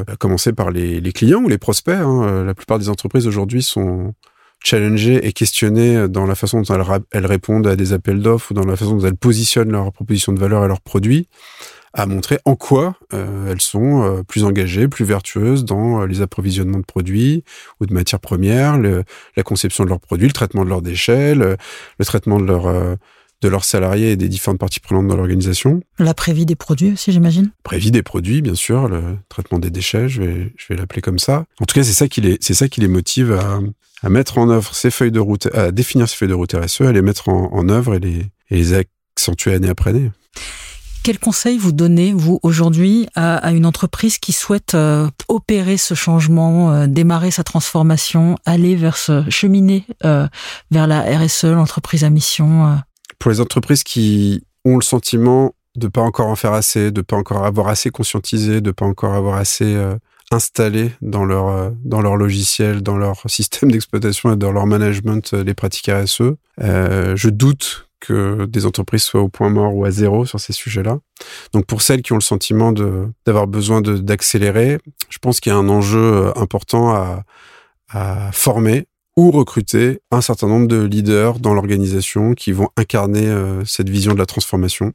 à 0.06 0.16
commencer 0.16 0.52
par 0.52 0.70
les, 0.70 1.00
les 1.00 1.12
clients 1.12 1.42
ou 1.42 1.48
les 1.48 1.58
prospects. 1.58 1.94
Hein. 1.94 2.44
La 2.44 2.54
plupart 2.54 2.78
des 2.78 2.88
entreprises 2.88 3.26
aujourd'hui 3.26 3.62
sont 3.62 4.14
challenger 4.62 5.26
et 5.26 5.32
questionner 5.32 6.08
dans 6.08 6.26
la 6.26 6.34
façon 6.34 6.62
dont 6.62 7.04
elles, 7.12 7.26
répondent 7.26 7.66
à 7.66 7.76
des 7.76 7.92
appels 7.92 8.20
d'offres 8.20 8.50
ou 8.50 8.54
dans 8.54 8.66
la 8.66 8.76
façon 8.76 8.96
dont 8.96 9.06
elles 9.06 9.16
positionnent 9.16 9.72
leurs 9.72 9.92
propositions 9.92 10.32
de 10.32 10.40
valeur 10.40 10.64
et 10.64 10.68
leurs 10.68 10.80
produits, 10.80 11.28
à 11.94 12.06
montrer 12.06 12.38
en 12.44 12.54
quoi 12.54 12.96
euh, 13.12 13.50
elles 13.50 13.60
sont 13.60 14.02
euh, 14.02 14.22
plus 14.22 14.44
engagées, 14.44 14.88
plus 14.88 15.04
vertueuses 15.04 15.64
dans 15.64 16.02
euh, 16.02 16.06
les 16.06 16.20
approvisionnements 16.20 16.78
de 16.78 16.84
produits 16.84 17.44
ou 17.80 17.86
de 17.86 17.94
matières 17.94 18.20
premières, 18.20 18.78
la 18.78 19.42
conception 19.42 19.84
de 19.84 19.88
leurs 19.88 20.00
produits, 20.00 20.28
le 20.28 20.32
traitement 20.32 20.64
de 20.64 20.68
leurs 20.68 20.82
déchets, 20.82 21.34
le, 21.34 21.56
traitement 22.04 22.38
de 22.38 22.46
leurs 22.46 22.96
de 23.40 23.48
leurs 23.48 23.64
salariés 23.64 24.12
et 24.12 24.16
des 24.16 24.28
différentes 24.28 24.58
parties 24.58 24.80
prenantes 24.80 25.06
dans 25.06 25.16
l'organisation. 25.16 25.80
La 25.98 26.14
prévie 26.14 26.46
des 26.46 26.56
produits 26.56 26.92
aussi, 26.92 27.12
j'imagine? 27.12 27.50
Prévie 27.62 27.90
des 27.90 28.02
produits, 28.02 28.42
bien 28.42 28.54
sûr, 28.54 28.88
le 28.88 29.16
traitement 29.28 29.58
des 29.58 29.70
déchets, 29.70 30.08
je 30.08 30.22
vais, 30.22 30.52
je 30.56 30.66
vais 30.68 30.76
l'appeler 30.76 31.02
comme 31.02 31.18
ça. 31.18 31.44
En 31.60 31.64
tout 31.64 31.74
cas, 31.74 31.84
c'est 31.84 31.92
ça 31.92 32.08
qui 32.08 32.20
les, 32.20 32.38
c'est 32.40 32.54
ça 32.54 32.68
qui 32.68 32.80
les 32.80 32.88
motive 32.88 33.32
à, 33.32 33.60
à 34.02 34.08
mettre 34.08 34.38
en 34.38 34.48
œuvre 34.50 34.74
ces 34.74 34.90
feuilles 34.90 35.12
de 35.12 35.20
route, 35.20 35.46
à 35.54 35.72
définir 35.72 36.08
ces 36.08 36.16
feuilles 36.16 36.28
de 36.28 36.34
route 36.34 36.54
RSE, 36.54 36.82
à 36.82 36.92
les 36.92 37.02
mettre 37.02 37.28
en, 37.28 37.68
œuvre 37.68 37.94
et 37.94 38.00
les, 38.00 38.26
les 38.50 38.74
accentuer 38.74 39.54
année 39.54 39.68
après 39.68 39.90
année. 39.90 40.10
Quel 41.04 41.18
conseil 41.18 41.56
vous 41.56 41.72
donnez, 41.72 42.12
vous, 42.12 42.38
aujourd'hui, 42.42 43.08
à, 43.14 43.52
une 43.52 43.64
entreprise 43.64 44.18
qui 44.18 44.32
souhaite 44.32 44.74
euh, 44.74 45.08
opérer 45.28 45.76
ce 45.76 45.94
changement, 45.94 46.70
euh, 46.70 46.86
démarrer 46.86 47.30
sa 47.30 47.44
transformation, 47.44 48.36
aller 48.44 48.76
vers 48.76 48.96
ce, 48.96 49.24
cheminer 49.30 49.86
euh, 50.04 50.28
vers 50.70 50.86
la 50.86 51.00
RSE, 51.18 51.44
l'entreprise 51.44 52.04
à 52.04 52.10
mission 52.10 52.78
Pour 53.18 53.30
les 53.30 53.40
entreprises 53.40 53.82
qui 53.82 54.44
ont 54.64 54.76
le 54.76 54.82
sentiment 54.82 55.54
de 55.76 55.88
pas 55.88 56.00
encore 56.00 56.26
en 56.26 56.36
faire 56.36 56.52
assez, 56.52 56.90
de 56.90 57.00
pas 57.02 57.16
encore 57.16 57.44
avoir 57.44 57.68
assez 57.68 57.90
conscientisé, 57.90 58.60
de 58.60 58.70
pas 58.70 58.86
encore 58.86 59.14
avoir 59.14 59.36
assez 59.36 59.76
installés 60.30 60.92
dans 61.00 61.24
leur, 61.24 61.48
euh, 61.48 61.70
dans 61.84 62.00
leur 62.00 62.16
logiciel, 62.16 62.82
dans 62.82 62.96
leur 62.96 63.22
système 63.26 63.70
d'exploitation 63.70 64.32
et 64.32 64.36
dans 64.36 64.52
leur 64.52 64.66
management 64.66 65.32
les 65.32 65.54
pratiques 65.54 65.90
RSE. 65.90 66.34
Euh, 66.60 67.16
je 67.16 67.28
doute 67.28 67.88
que 68.00 68.44
des 68.44 68.64
entreprises 68.64 69.02
soient 69.02 69.22
au 69.22 69.28
point 69.28 69.50
mort 69.50 69.74
ou 69.74 69.84
à 69.84 69.90
zéro 69.90 70.24
sur 70.24 70.38
ces 70.38 70.52
sujets-là. 70.52 70.98
Donc 71.52 71.66
pour 71.66 71.82
celles 71.82 72.02
qui 72.02 72.12
ont 72.12 72.16
le 72.16 72.20
sentiment 72.20 72.72
d'avoir 73.26 73.48
besoin 73.48 73.80
d'accélérer, 73.80 74.78
je 75.08 75.18
pense 75.18 75.40
qu'il 75.40 75.50
y 75.50 75.54
a 75.54 75.58
un 75.58 75.68
enjeu 75.68 75.98
euh, 75.98 76.32
important 76.36 76.94
à, 76.94 77.24
à 77.88 78.30
former 78.32 78.86
ou 79.18 79.30
recruter 79.30 80.00
un 80.10 80.20
certain 80.20 80.46
nombre 80.46 80.68
de 80.68 80.82
leaders 80.82 81.40
dans 81.40 81.52
l'organisation 81.52 82.34
qui 82.34 82.52
vont 82.52 82.68
incarner 82.76 83.26
euh, 83.26 83.64
cette 83.64 83.88
vision 83.88 84.14
de 84.14 84.18
la 84.18 84.26
transformation. 84.26 84.92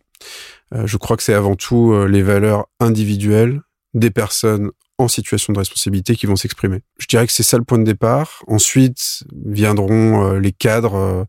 Euh, 0.73 0.87
je 0.87 0.97
crois 0.97 1.17
que 1.17 1.23
c'est 1.23 1.33
avant 1.33 1.55
tout 1.55 1.93
les 2.07 2.23
valeurs 2.23 2.67
individuelles 2.79 3.61
des 3.93 4.11
personnes 4.11 4.71
en 4.97 5.07
situation 5.07 5.53
de 5.53 5.59
responsabilité 5.59 6.15
qui 6.15 6.25
vont 6.25 6.35
s'exprimer. 6.35 6.81
Je 6.97 7.07
dirais 7.07 7.25
que 7.25 7.33
c'est 7.33 7.43
ça 7.43 7.57
le 7.57 7.63
point 7.63 7.79
de 7.79 7.83
départ. 7.83 8.43
Ensuite 8.47 9.23
viendront 9.45 10.25
euh, 10.25 10.39
les 10.39 10.51
cadres 10.51 10.95
euh, 10.95 11.23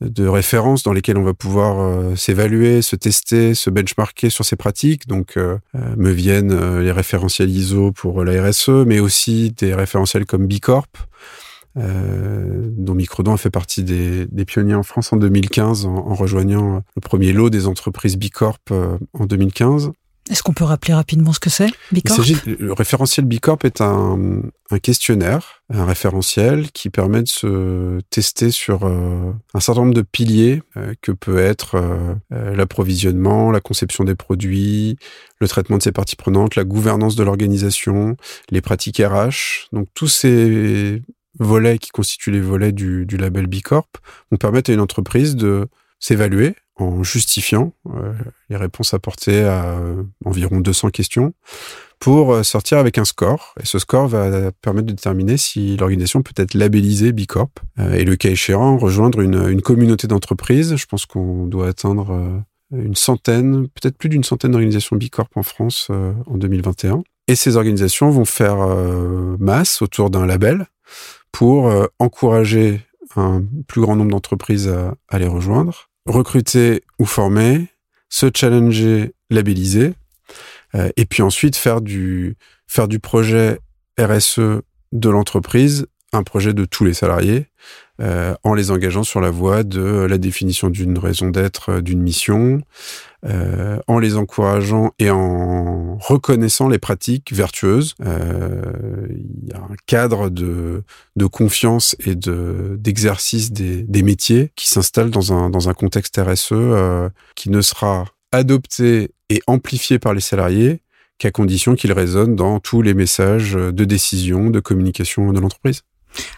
de 0.00 0.26
référence 0.26 0.82
dans 0.82 0.92
lesquels 0.92 1.18
on 1.18 1.22
va 1.22 1.34
pouvoir 1.34 1.80
euh, 1.80 2.16
s'évaluer, 2.16 2.82
se 2.82 2.96
tester, 2.96 3.54
se 3.54 3.68
benchmarker 3.68 4.30
sur 4.30 4.44
ces 4.44 4.56
pratiques. 4.56 5.06
Donc, 5.06 5.36
me 5.74 6.10
viennent 6.10 6.80
les 6.80 6.90
référentiels 6.90 7.50
ISO 7.50 7.92
pour 7.92 8.24
la 8.24 8.42
RSE, 8.42 8.86
mais 8.86 8.98
aussi 8.98 9.52
des 9.52 9.74
référentiels 9.74 10.24
comme 10.24 10.46
Bicorp, 10.46 10.86
dont 11.76 12.94
Microdon 12.94 13.32
a 13.32 13.36
fait 13.36 13.50
partie 13.50 13.84
des, 13.84 14.44
pionniers 14.44 14.74
en 14.74 14.82
France 14.82 15.12
en 15.12 15.16
2015 15.16 15.86
en, 15.86 15.94
en, 15.94 16.14
rejoignant 16.14 16.82
le 16.94 17.00
premier 17.00 17.32
lot 17.32 17.50
des 17.50 17.66
entreprises 17.66 18.16
Bicorp 18.16 18.58
en 19.12 19.26
2015. 19.26 19.92
Est-ce 20.30 20.44
qu'on 20.44 20.52
peut 20.52 20.64
rappeler 20.64 20.94
rapidement 20.94 21.32
ce 21.32 21.40
que 21.40 21.50
c'est, 21.50 21.70
Bicorp? 21.90 22.22
Le 22.46 22.72
référentiel 22.72 23.26
Bicorp 23.26 23.58
est 23.64 23.80
un, 23.80 24.42
questionnaire, 24.80 25.64
un 25.70 25.84
référentiel 25.84 26.70
qui 26.70 26.88
permet 26.88 27.22
de 27.22 27.28
se 27.28 27.98
tester 28.10 28.52
sur 28.52 28.84
euh, 28.84 29.32
un 29.54 29.60
certain 29.60 29.80
nombre 29.80 29.94
de 29.94 30.02
piliers 30.02 30.62
euh, 30.76 30.94
que 31.02 31.10
peut 31.10 31.38
être 31.38 31.74
euh, 31.74 32.54
l'approvisionnement, 32.54 33.50
la 33.50 33.60
conception 33.60 34.04
des 34.04 34.14
produits, 34.14 34.96
le 35.40 35.48
traitement 35.48 35.78
de 35.78 35.82
ses 35.82 35.92
parties 35.92 36.16
prenantes, 36.16 36.54
la 36.54 36.64
gouvernance 36.64 37.16
de 37.16 37.24
l'organisation, 37.24 38.16
les 38.50 38.60
pratiques 38.60 38.98
RH. 39.04 39.68
Donc 39.72 39.88
tous 39.94 40.08
ces 40.08 41.02
volets 41.40 41.78
qui 41.78 41.90
constituent 41.90 42.30
les 42.30 42.40
volets 42.40 42.72
du, 42.72 43.06
du 43.06 43.16
label 43.16 43.48
Bicorp 43.48 43.88
vont 44.30 44.36
permettre 44.36 44.70
à 44.70 44.74
une 44.74 44.80
entreprise 44.80 45.34
de 45.34 45.66
s'évaluer 45.98 46.54
en 46.76 47.02
justifiant 47.02 47.72
euh, 47.94 48.12
les 48.48 48.56
réponses 48.56 48.94
apportées 48.94 49.44
à 49.44 49.78
euh, 49.78 50.02
environ 50.24 50.60
200 50.60 50.90
questions 50.90 51.34
pour 51.98 52.32
euh, 52.32 52.42
sortir 52.42 52.78
avec 52.78 52.96
un 52.98 53.04
score. 53.04 53.54
Et 53.62 53.66
ce 53.66 53.78
score 53.78 54.08
va 54.08 54.50
permettre 54.62 54.86
de 54.86 54.92
déterminer 54.92 55.36
si 55.36 55.76
l'organisation 55.76 56.22
peut 56.22 56.32
être 56.36 56.54
labellisée 56.54 57.12
Bicorp 57.12 57.50
et 57.78 58.04
le 58.04 58.16
cas 58.16 58.30
échéant 58.30 58.78
rejoindre 58.78 59.20
une, 59.20 59.48
une 59.48 59.62
communauté 59.62 60.06
d'entreprises. 60.06 60.76
Je 60.76 60.86
pense 60.86 61.06
qu'on 61.06 61.46
doit 61.46 61.68
atteindre 61.68 62.42
une 62.72 62.94
centaine, 62.94 63.68
peut-être 63.68 63.98
plus 63.98 64.08
d'une 64.08 64.24
centaine 64.24 64.52
d'organisations 64.52 64.96
Bicorp 64.96 65.28
en 65.34 65.42
France 65.42 65.88
en 65.90 66.36
2021. 66.36 67.02
Et 67.28 67.36
ces 67.36 67.56
organisations 67.56 68.10
vont 68.10 68.24
faire 68.24 68.58
masse 69.38 69.82
autour 69.82 70.10
d'un 70.10 70.26
label 70.26 70.66
pour 71.32 71.72
encourager 71.98 72.80
un 73.16 73.42
plus 73.66 73.80
grand 73.80 73.96
nombre 73.96 74.10
d'entreprises 74.10 74.68
à, 75.08 75.18
les 75.18 75.26
rejoindre 75.26 75.90
recruter 76.06 76.82
ou 76.98 77.04
former, 77.04 77.68
se 78.08 78.30
challenger, 78.34 79.14
labelliser, 79.30 79.94
euh, 80.74 80.90
et 80.96 81.06
puis 81.06 81.22
ensuite 81.22 81.56
faire 81.56 81.80
du 81.80 82.36
projet 83.02 83.58
RSE 83.98 84.62
de 84.92 85.08
l'entreprise 85.08 85.86
un 86.12 86.22
projet 86.22 86.54
de 86.54 86.64
tous 86.64 86.84
les 86.84 86.94
salariés, 86.94 87.46
euh, 88.00 88.34
en 88.42 88.54
les 88.54 88.70
engageant 88.70 89.02
sur 89.04 89.20
la 89.20 89.30
voie 89.30 89.62
de 89.62 90.06
la 90.08 90.18
définition 90.18 90.70
d'une 90.70 90.98
raison 90.98 91.30
d'être, 91.30 91.80
d'une 91.80 92.02
mission, 92.02 92.62
euh, 93.26 93.78
en 93.86 93.98
les 93.98 94.16
encourageant 94.16 94.92
et 94.98 95.10
en 95.10 95.98
reconnaissant 95.98 96.68
les 96.68 96.78
pratiques 96.78 97.34
vertueuses. 97.34 97.94
Euh, 98.02 98.72
il 99.10 99.50
y 99.50 99.52
a 99.52 99.58
un 99.58 99.76
cadre 99.84 100.30
de, 100.30 100.84
de 101.16 101.26
confiance 101.26 101.94
et 102.06 102.14
de 102.14 102.78
d'exercice 102.80 103.52
des, 103.52 103.82
des 103.82 104.02
métiers 104.02 104.52
qui 104.56 104.70
s'installe 104.70 105.10
dans 105.10 105.34
un, 105.34 105.50
dans 105.50 105.68
un 105.68 105.74
contexte 105.74 106.18
RSE 106.18 106.52
euh, 106.52 107.10
qui 107.34 107.50
ne 107.50 107.60
sera 107.60 108.06
adopté 108.32 109.10
et 109.28 109.42
amplifié 109.46 109.98
par 109.98 110.14
les 110.14 110.22
salariés 110.22 110.80
qu'à 111.18 111.30
condition 111.30 111.74
qu'il 111.74 111.92
résonne 111.92 112.36
dans 112.36 112.58
tous 112.58 112.80
les 112.80 112.94
messages 112.94 113.52
de 113.52 113.84
décision, 113.84 114.48
de 114.48 114.60
communication 114.60 115.30
de 115.34 115.40
l'entreprise. 115.40 115.82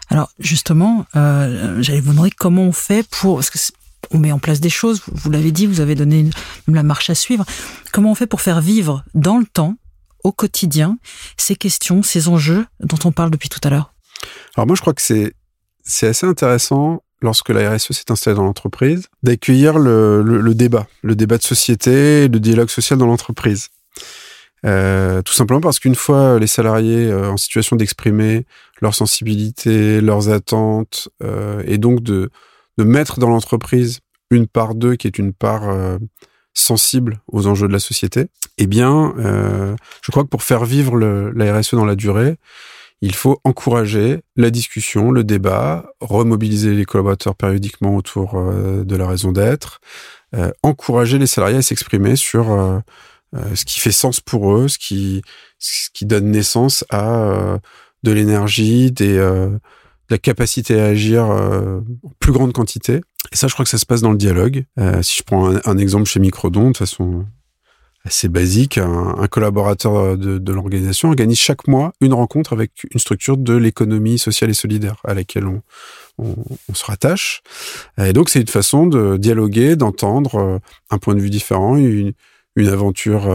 Alors 0.09 0.29
justement, 0.39 1.05
euh, 1.15 1.81
j'allais 1.81 2.01
vous 2.01 2.11
demander 2.11 2.31
comment 2.31 2.63
on 2.63 2.71
fait 2.71 3.07
pour 3.09 3.35
parce 3.35 3.49
que 3.49 3.59
on 4.11 4.19
met 4.19 4.31
en 4.31 4.39
place 4.39 4.59
des 4.59 4.69
choses. 4.69 5.01
Vous 5.07 5.31
l'avez 5.31 5.51
dit, 5.51 5.65
vous 5.65 5.79
avez 5.79 5.95
donné 5.95 6.29
la 6.67 6.83
marche 6.83 7.09
à 7.09 7.15
suivre. 7.15 7.45
Comment 7.91 8.11
on 8.11 8.15
fait 8.15 8.27
pour 8.27 8.41
faire 8.41 8.61
vivre 8.61 9.03
dans 9.13 9.37
le 9.37 9.45
temps, 9.45 9.75
au 10.23 10.31
quotidien, 10.31 10.97
ces 11.37 11.55
questions, 11.55 12.03
ces 12.03 12.27
enjeux 12.27 12.65
dont 12.79 12.99
on 13.05 13.11
parle 13.11 13.31
depuis 13.31 13.49
tout 13.49 13.59
à 13.63 13.69
l'heure? 13.69 13.93
Alors 14.55 14.67
moi, 14.67 14.75
je 14.75 14.81
crois 14.81 14.93
que 14.93 15.01
c'est 15.01 15.33
assez 16.07 16.25
intéressant 16.25 17.01
lorsque 17.21 17.49
la 17.49 17.73
RSE 17.73 17.91
s'est 17.91 18.11
installée 18.11 18.35
dans 18.35 18.43
l'entreprise 18.43 19.07
d'accueillir 19.23 19.79
le, 19.79 20.21
le, 20.21 20.53
débat, 20.53 20.87
le 21.01 21.15
débat 21.15 21.37
de 21.37 21.43
société, 21.43 22.27
le 22.27 22.39
dialogue 22.39 22.69
social 22.69 22.99
dans 22.99 23.07
l'entreprise. 23.07 23.69
Euh, 24.65 25.21
tout 25.21 25.33
simplement 25.33 25.59
parce 25.59 25.79
qu'une 25.79 25.95
fois 25.95 26.39
les 26.39 26.47
salariés 26.47 27.07
euh, 27.07 27.31
en 27.31 27.37
situation 27.37 27.75
d'exprimer 27.75 28.45
leurs 28.81 28.95
sensibilités, 28.95 29.99
leurs 29.99 30.29
attentes, 30.29 31.09
euh, 31.21 31.61
et 31.65 31.77
donc 31.77 32.01
de, 32.01 32.29
de 32.77 32.83
mettre 32.83 33.19
dans 33.19 33.29
l'entreprise 33.29 33.99
une 34.31 34.47
part 34.47 34.75
d'eux 34.75 34.95
qui 34.95 35.07
est 35.07 35.17
une 35.17 35.33
part 35.33 35.69
euh, 35.69 35.97
sensible 36.53 37.21
aux 37.27 37.47
enjeux 37.47 37.67
de 37.67 37.73
la 37.73 37.79
société, 37.79 38.27
eh 38.57 38.67
bien, 38.67 39.13
euh, 39.17 39.75
je 40.01 40.11
crois 40.11 40.23
que 40.23 40.29
pour 40.29 40.43
faire 40.43 40.65
vivre 40.65 40.97
la 40.97 41.57
RSE 41.57 41.75
dans 41.75 41.85
la 41.85 41.95
durée, 41.95 42.37
il 43.01 43.13
faut 43.13 43.41
encourager 43.43 44.21
la 44.37 44.49
discussion, 44.49 45.11
le 45.11 45.23
débat, 45.23 45.85
remobiliser 45.99 46.73
les 46.73 46.85
collaborateurs 46.85 47.35
périodiquement 47.35 47.97
autour 47.97 48.35
euh, 48.35 48.85
de 48.85 48.95
la 48.95 49.07
raison 49.07 49.31
d'être, 49.31 49.81
euh, 50.35 50.51
encourager 50.61 51.17
les 51.17 51.27
salariés 51.27 51.57
à 51.57 51.61
s'exprimer 51.61 52.15
sur 52.15 52.81
euh, 53.33 53.39
euh, 53.39 53.55
ce 53.55 53.65
qui 53.65 53.79
fait 53.79 53.91
sens 53.91 54.19
pour 54.19 54.55
eux, 54.55 54.67
ce 54.67 54.77
qui, 54.77 55.21
ce 55.59 55.89
qui 55.93 56.05
donne 56.05 56.31
naissance 56.31 56.85
à 56.89 57.59
de 58.03 58.11
l'énergie, 58.11 58.91
des 58.91 59.17
la 60.09 60.17
capacité 60.17 60.79
à 60.79 60.85
agir 60.85 61.29
euh, 61.29 61.79
en 62.03 62.11
plus 62.19 62.31
grande 62.31 62.53
quantité. 62.53 63.01
Et 63.31 63.35
ça, 63.35 63.47
je 63.47 63.53
crois 63.53 63.65
que 63.65 63.71
ça 63.71 63.77
se 63.77 63.85
passe 63.85 64.01
dans 64.01 64.11
le 64.11 64.17
dialogue. 64.17 64.65
Euh, 64.79 65.01
si 65.01 65.17
je 65.17 65.23
prends 65.23 65.49
un, 65.65 65.77
exemple 65.77 66.05
chez 66.05 66.19
Microdon, 66.19 66.71
de 66.71 66.77
façon 66.77 67.25
assez 68.05 68.27
basique, 68.27 68.77
un, 68.77 69.27
collaborateur 69.27 70.17
de, 70.17 70.37
de 70.37 70.53
l'organisation 70.53 71.07
organise 71.07 71.39
chaque 71.39 71.69
mois 71.69 71.93
une 72.01 72.13
rencontre 72.13 72.51
avec 72.51 72.85
une 72.91 72.99
structure 72.99 73.37
de 73.37 73.53
l'économie 73.55 74.19
sociale 74.19 74.49
et 74.49 74.53
solidaire 74.53 74.97
à 75.05 75.13
laquelle 75.13 75.47
on, 75.47 75.61
on, 76.17 76.35
on 76.69 76.73
se 76.73 76.85
rattache. 76.85 77.41
Et 77.97 78.11
donc, 78.11 78.29
c'est 78.29 78.41
une 78.41 78.47
façon 78.47 78.87
de 78.87 79.15
dialoguer, 79.15 79.77
d'entendre 79.77 80.35
euh, 80.35 80.59
un 80.89 80.97
point 80.97 81.15
de 81.15 81.21
vue 81.21 81.29
différent, 81.29 81.77
une, 81.77 82.11
une 82.55 82.67
aventure 82.67 83.27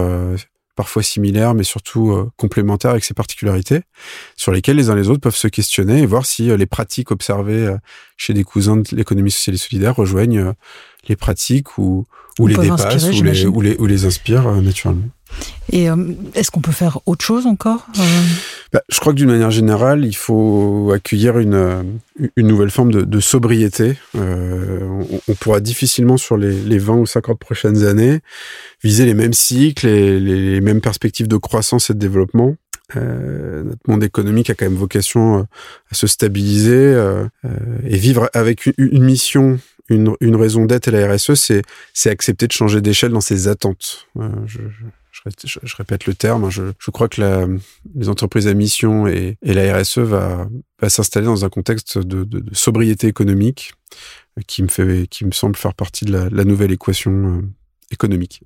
parfois 0.79 1.03
similaires, 1.03 1.55
mais 1.55 1.65
surtout 1.65 2.13
euh, 2.13 2.31
complémentaires 2.37 2.91
avec 2.91 3.03
ses 3.03 3.13
particularités, 3.13 3.81
sur 4.37 4.53
lesquelles 4.53 4.77
les 4.77 4.89
uns 4.89 4.95
les 4.95 5.09
autres 5.09 5.19
peuvent 5.19 5.35
se 5.35 5.49
questionner 5.49 5.99
et 5.99 6.05
voir 6.05 6.25
si 6.25 6.49
euh, 6.49 6.55
les 6.55 6.67
pratiques 6.67 7.11
observées 7.11 7.67
euh, 7.67 7.75
chez 8.15 8.33
des 8.33 8.45
cousins 8.45 8.77
de 8.77 8.95
l'économie 8.95 9.29
sociale 9.29 9.55
et 9.55 9.57
solidaire 9.57 9.93
rejoignent 9.93 10.53
les 11.09 11.17
pratiques 11.17 11.77
ou, 11.77 12.05
ou 12.39 12.47
les 12.47 12.55
dépassent 12.55 13.09
ou 13.09 13.23
les, 13.23 13.45
ou 13.45 13.59
les, 13.59 13.75
ou 13.75 13.85
les 13.87 14.05
inspirent 14.05 14.49
naturellement. 14.61 15.09
Et 15.71 15.89
euh, 15.89 16.13
est-ce 16.33 16.49
qu'on 16.49 16.61
peut 16.61 16.71
faire 16.71 16.99
autre 17.05 17.25
chose 17.25 17.45
encore 17.45 17.85
euh? 17.99 18.01
Bah, 18.73 18.81
Je 18.89 18.99
crois 18.99 19.13
que 19.13 19.17
d'une 19.17 19.31
manière 19.31 19.51
générale, 19.51 20.05
il 20.05 20.15
faut 20.15 20.91
accueillir 20.93 21.39
une, 21.39 21.53
euh, 21.53 21.83
une 22.35 22.47
nouvelle 22.47 22.69
forme 22.69 22.91
de, 22.91 23.01
de 23.01 23.19
sobriété. 23.19 23.95
Euh, 24.15 24.79
on, 24.81 25.21
on, 25.27 25.33
pourra 25.35 25.59
difficilement, 25.59 26.17
sur 26.17 26.37
les, 26.37 26.51
les, 26.51 26.77
20 26.77 26.95
ou 26.95 27.05
50 27.05 27.39
prochaines 27.39 27.85
années, 27.85 28.19
viser 28.83 29.05
les 29.05 29.13
mêmes 29.13 29.33
cycles 29.33 29.87
et 29.87 30.19
les, 30.19 30.61
mêmes 30.61 30.81
perspectives 30.81 31.27
de 31.27 31.37
croissance 31.37 31.89
et 31.89 31.93
de 31.93 31.99
développement. 31.99 32.55
Euh, 32.95 33.63
notre 33.63 33.81
monde 33.87 34.03
économique 34.03 34.49
a 34.49 34.55
quand 34.55 34.65
même 34.65 34.75
vocation 34.75 35.47
à 35.91 35.95
se 35.95 36.07
stabiliser 36.07 36.71
euh, 36.73 37.27
et 37.85 37.97
vivre 37.97 38.29
avec 38.33 38.65
une, 38.65 38.73
une 38.77 39.03
mission 39.03 39.59
une, 39.89 40.15
une, 40.21 40.35
raison 40.35 40.65
d'être 40.65 40.87
et 40.87 40.91
la 40.91 41.11
RSE, 41.11 41.33
c'est 41.93 42.09
accepter 42.09 42.47
de 42.47 42.51
changer 42.51 42.81
d'échelle 42.81 43.11
dans 43.11 43.21
ses 43.21 43.47
attentes. 43.47 44.07
Euh, 44.17 44.29
je, 45.25 45.47
je, 45.47 45.59
je, 45.63 45.75
répète 45.75 46.05
le 46.05 46.13
terme, 46.13 46.45
hein. 46.45 46.49
je, 46.49 46.71
je 46.79 46.91
crois 46.91 47.09
que 47.09 47.21
la, 47.21 47.47
les 47.95 48.09
entreprises 48.09 48.47
à 48.47 48.53
mission 48.53 49.07
et, 49.07 49.37
et 49.41 49.53
la 49.53 49.77
RSE 49.77 49.99
va, 49.99 50.47
va 50.81 50.89
s'installer 50.89 51.25
dans 51.25 51.45
un 51.45 51.49
contexte 51.49 51.97
de, 51.97 52.23
de, 52.23 52.39
de, 52.39 52.55
sobriété 52.55 53.07
économique 53.07 53.73
qui 54.47 54.63
me, 54.63 54.67
fait, 54.67 55.07
qui 55.07 55.25
me 55.25 55.31
semble 55.31 55.55
faire 55.55 55.73
partie 55.73 56.05
de 56.05 56.11
la, 56.11 56.29
la 56.29 56.43
nouvelle 56.45 56.71
équation 56.71 57.11
euh, 57.11 57.41
économique. 57.91 58.43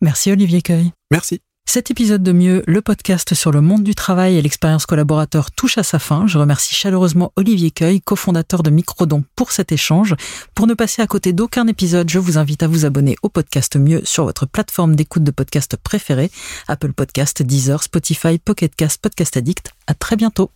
Merci 0.00 0.32
Olivier 0.32 0.62
Cueil. 0.62 0.92
Merci. 1.10 1.40
Cet 1.66 1.88
épisode 1.88 2.24
de 2.24 2.32
Mieux, 2.32 2.64
le 2.66 2.82
podcast 2.82 3.32
sur 3.34 3.52
le 3.52 3.60
monde 3.60 3.84
du 3.84 3.94
travail 3.94 4.36
et 4.36 4.42
l'expérience 4.42 4.86
collaborateur 4.86 5.52
touche 5.52 5.78
à 5.78 5.84
sa 5.84 6.00
fin. 6.00 6.26
Je 6.26 6.36
remercie 6.36 6.74
chaleureusement 6.74 7.32
Olivier 7.36 7.70
Cueil, 7.70 8.00
cofondateur 8.00 8.64
de 8.64 8.70
Microdon, 8.70 9.22
pour 9.36 9.52
cet 9.52 9.70
échange. 9.70 10.16
Pour 10.56 10.66
ne 10.66 10.74
passer 10.74 11.00
à 11.00 11.06
côté 11.06 11.32
d'aucun 11.32 11.68
épisode, 11.68 12.10
je 12.10 12.18
vous 12.18 12.38
invite 12.38 12.64
à 12.64 12.66
vous 12.66 12.86
abonner 12.86 13.14
au 13.22 13.28
podcast 13.28 13.76
Mieux 13.76 14.00
sur 14.04 14.24
votre 14.24 14.46
plateforme 14.46 14.96
d'écoute 14.96 15.22
de 15.22 15.30
podcast 15.30 15.76
préférée, 15.76 16.32
Apple 16.66 16.92
Podcast, 16.92 17.40
Deezer, 17.40 17.84
Spotify, 17.84 18.38
Pocket 18.38 18.74
Cast, 18.74 19.00
Podcast 19.00 19.36
Addict. 19.36 19.70
À 19.86 19.94
très 19.94 20.16
bientôt. 20.16 20.50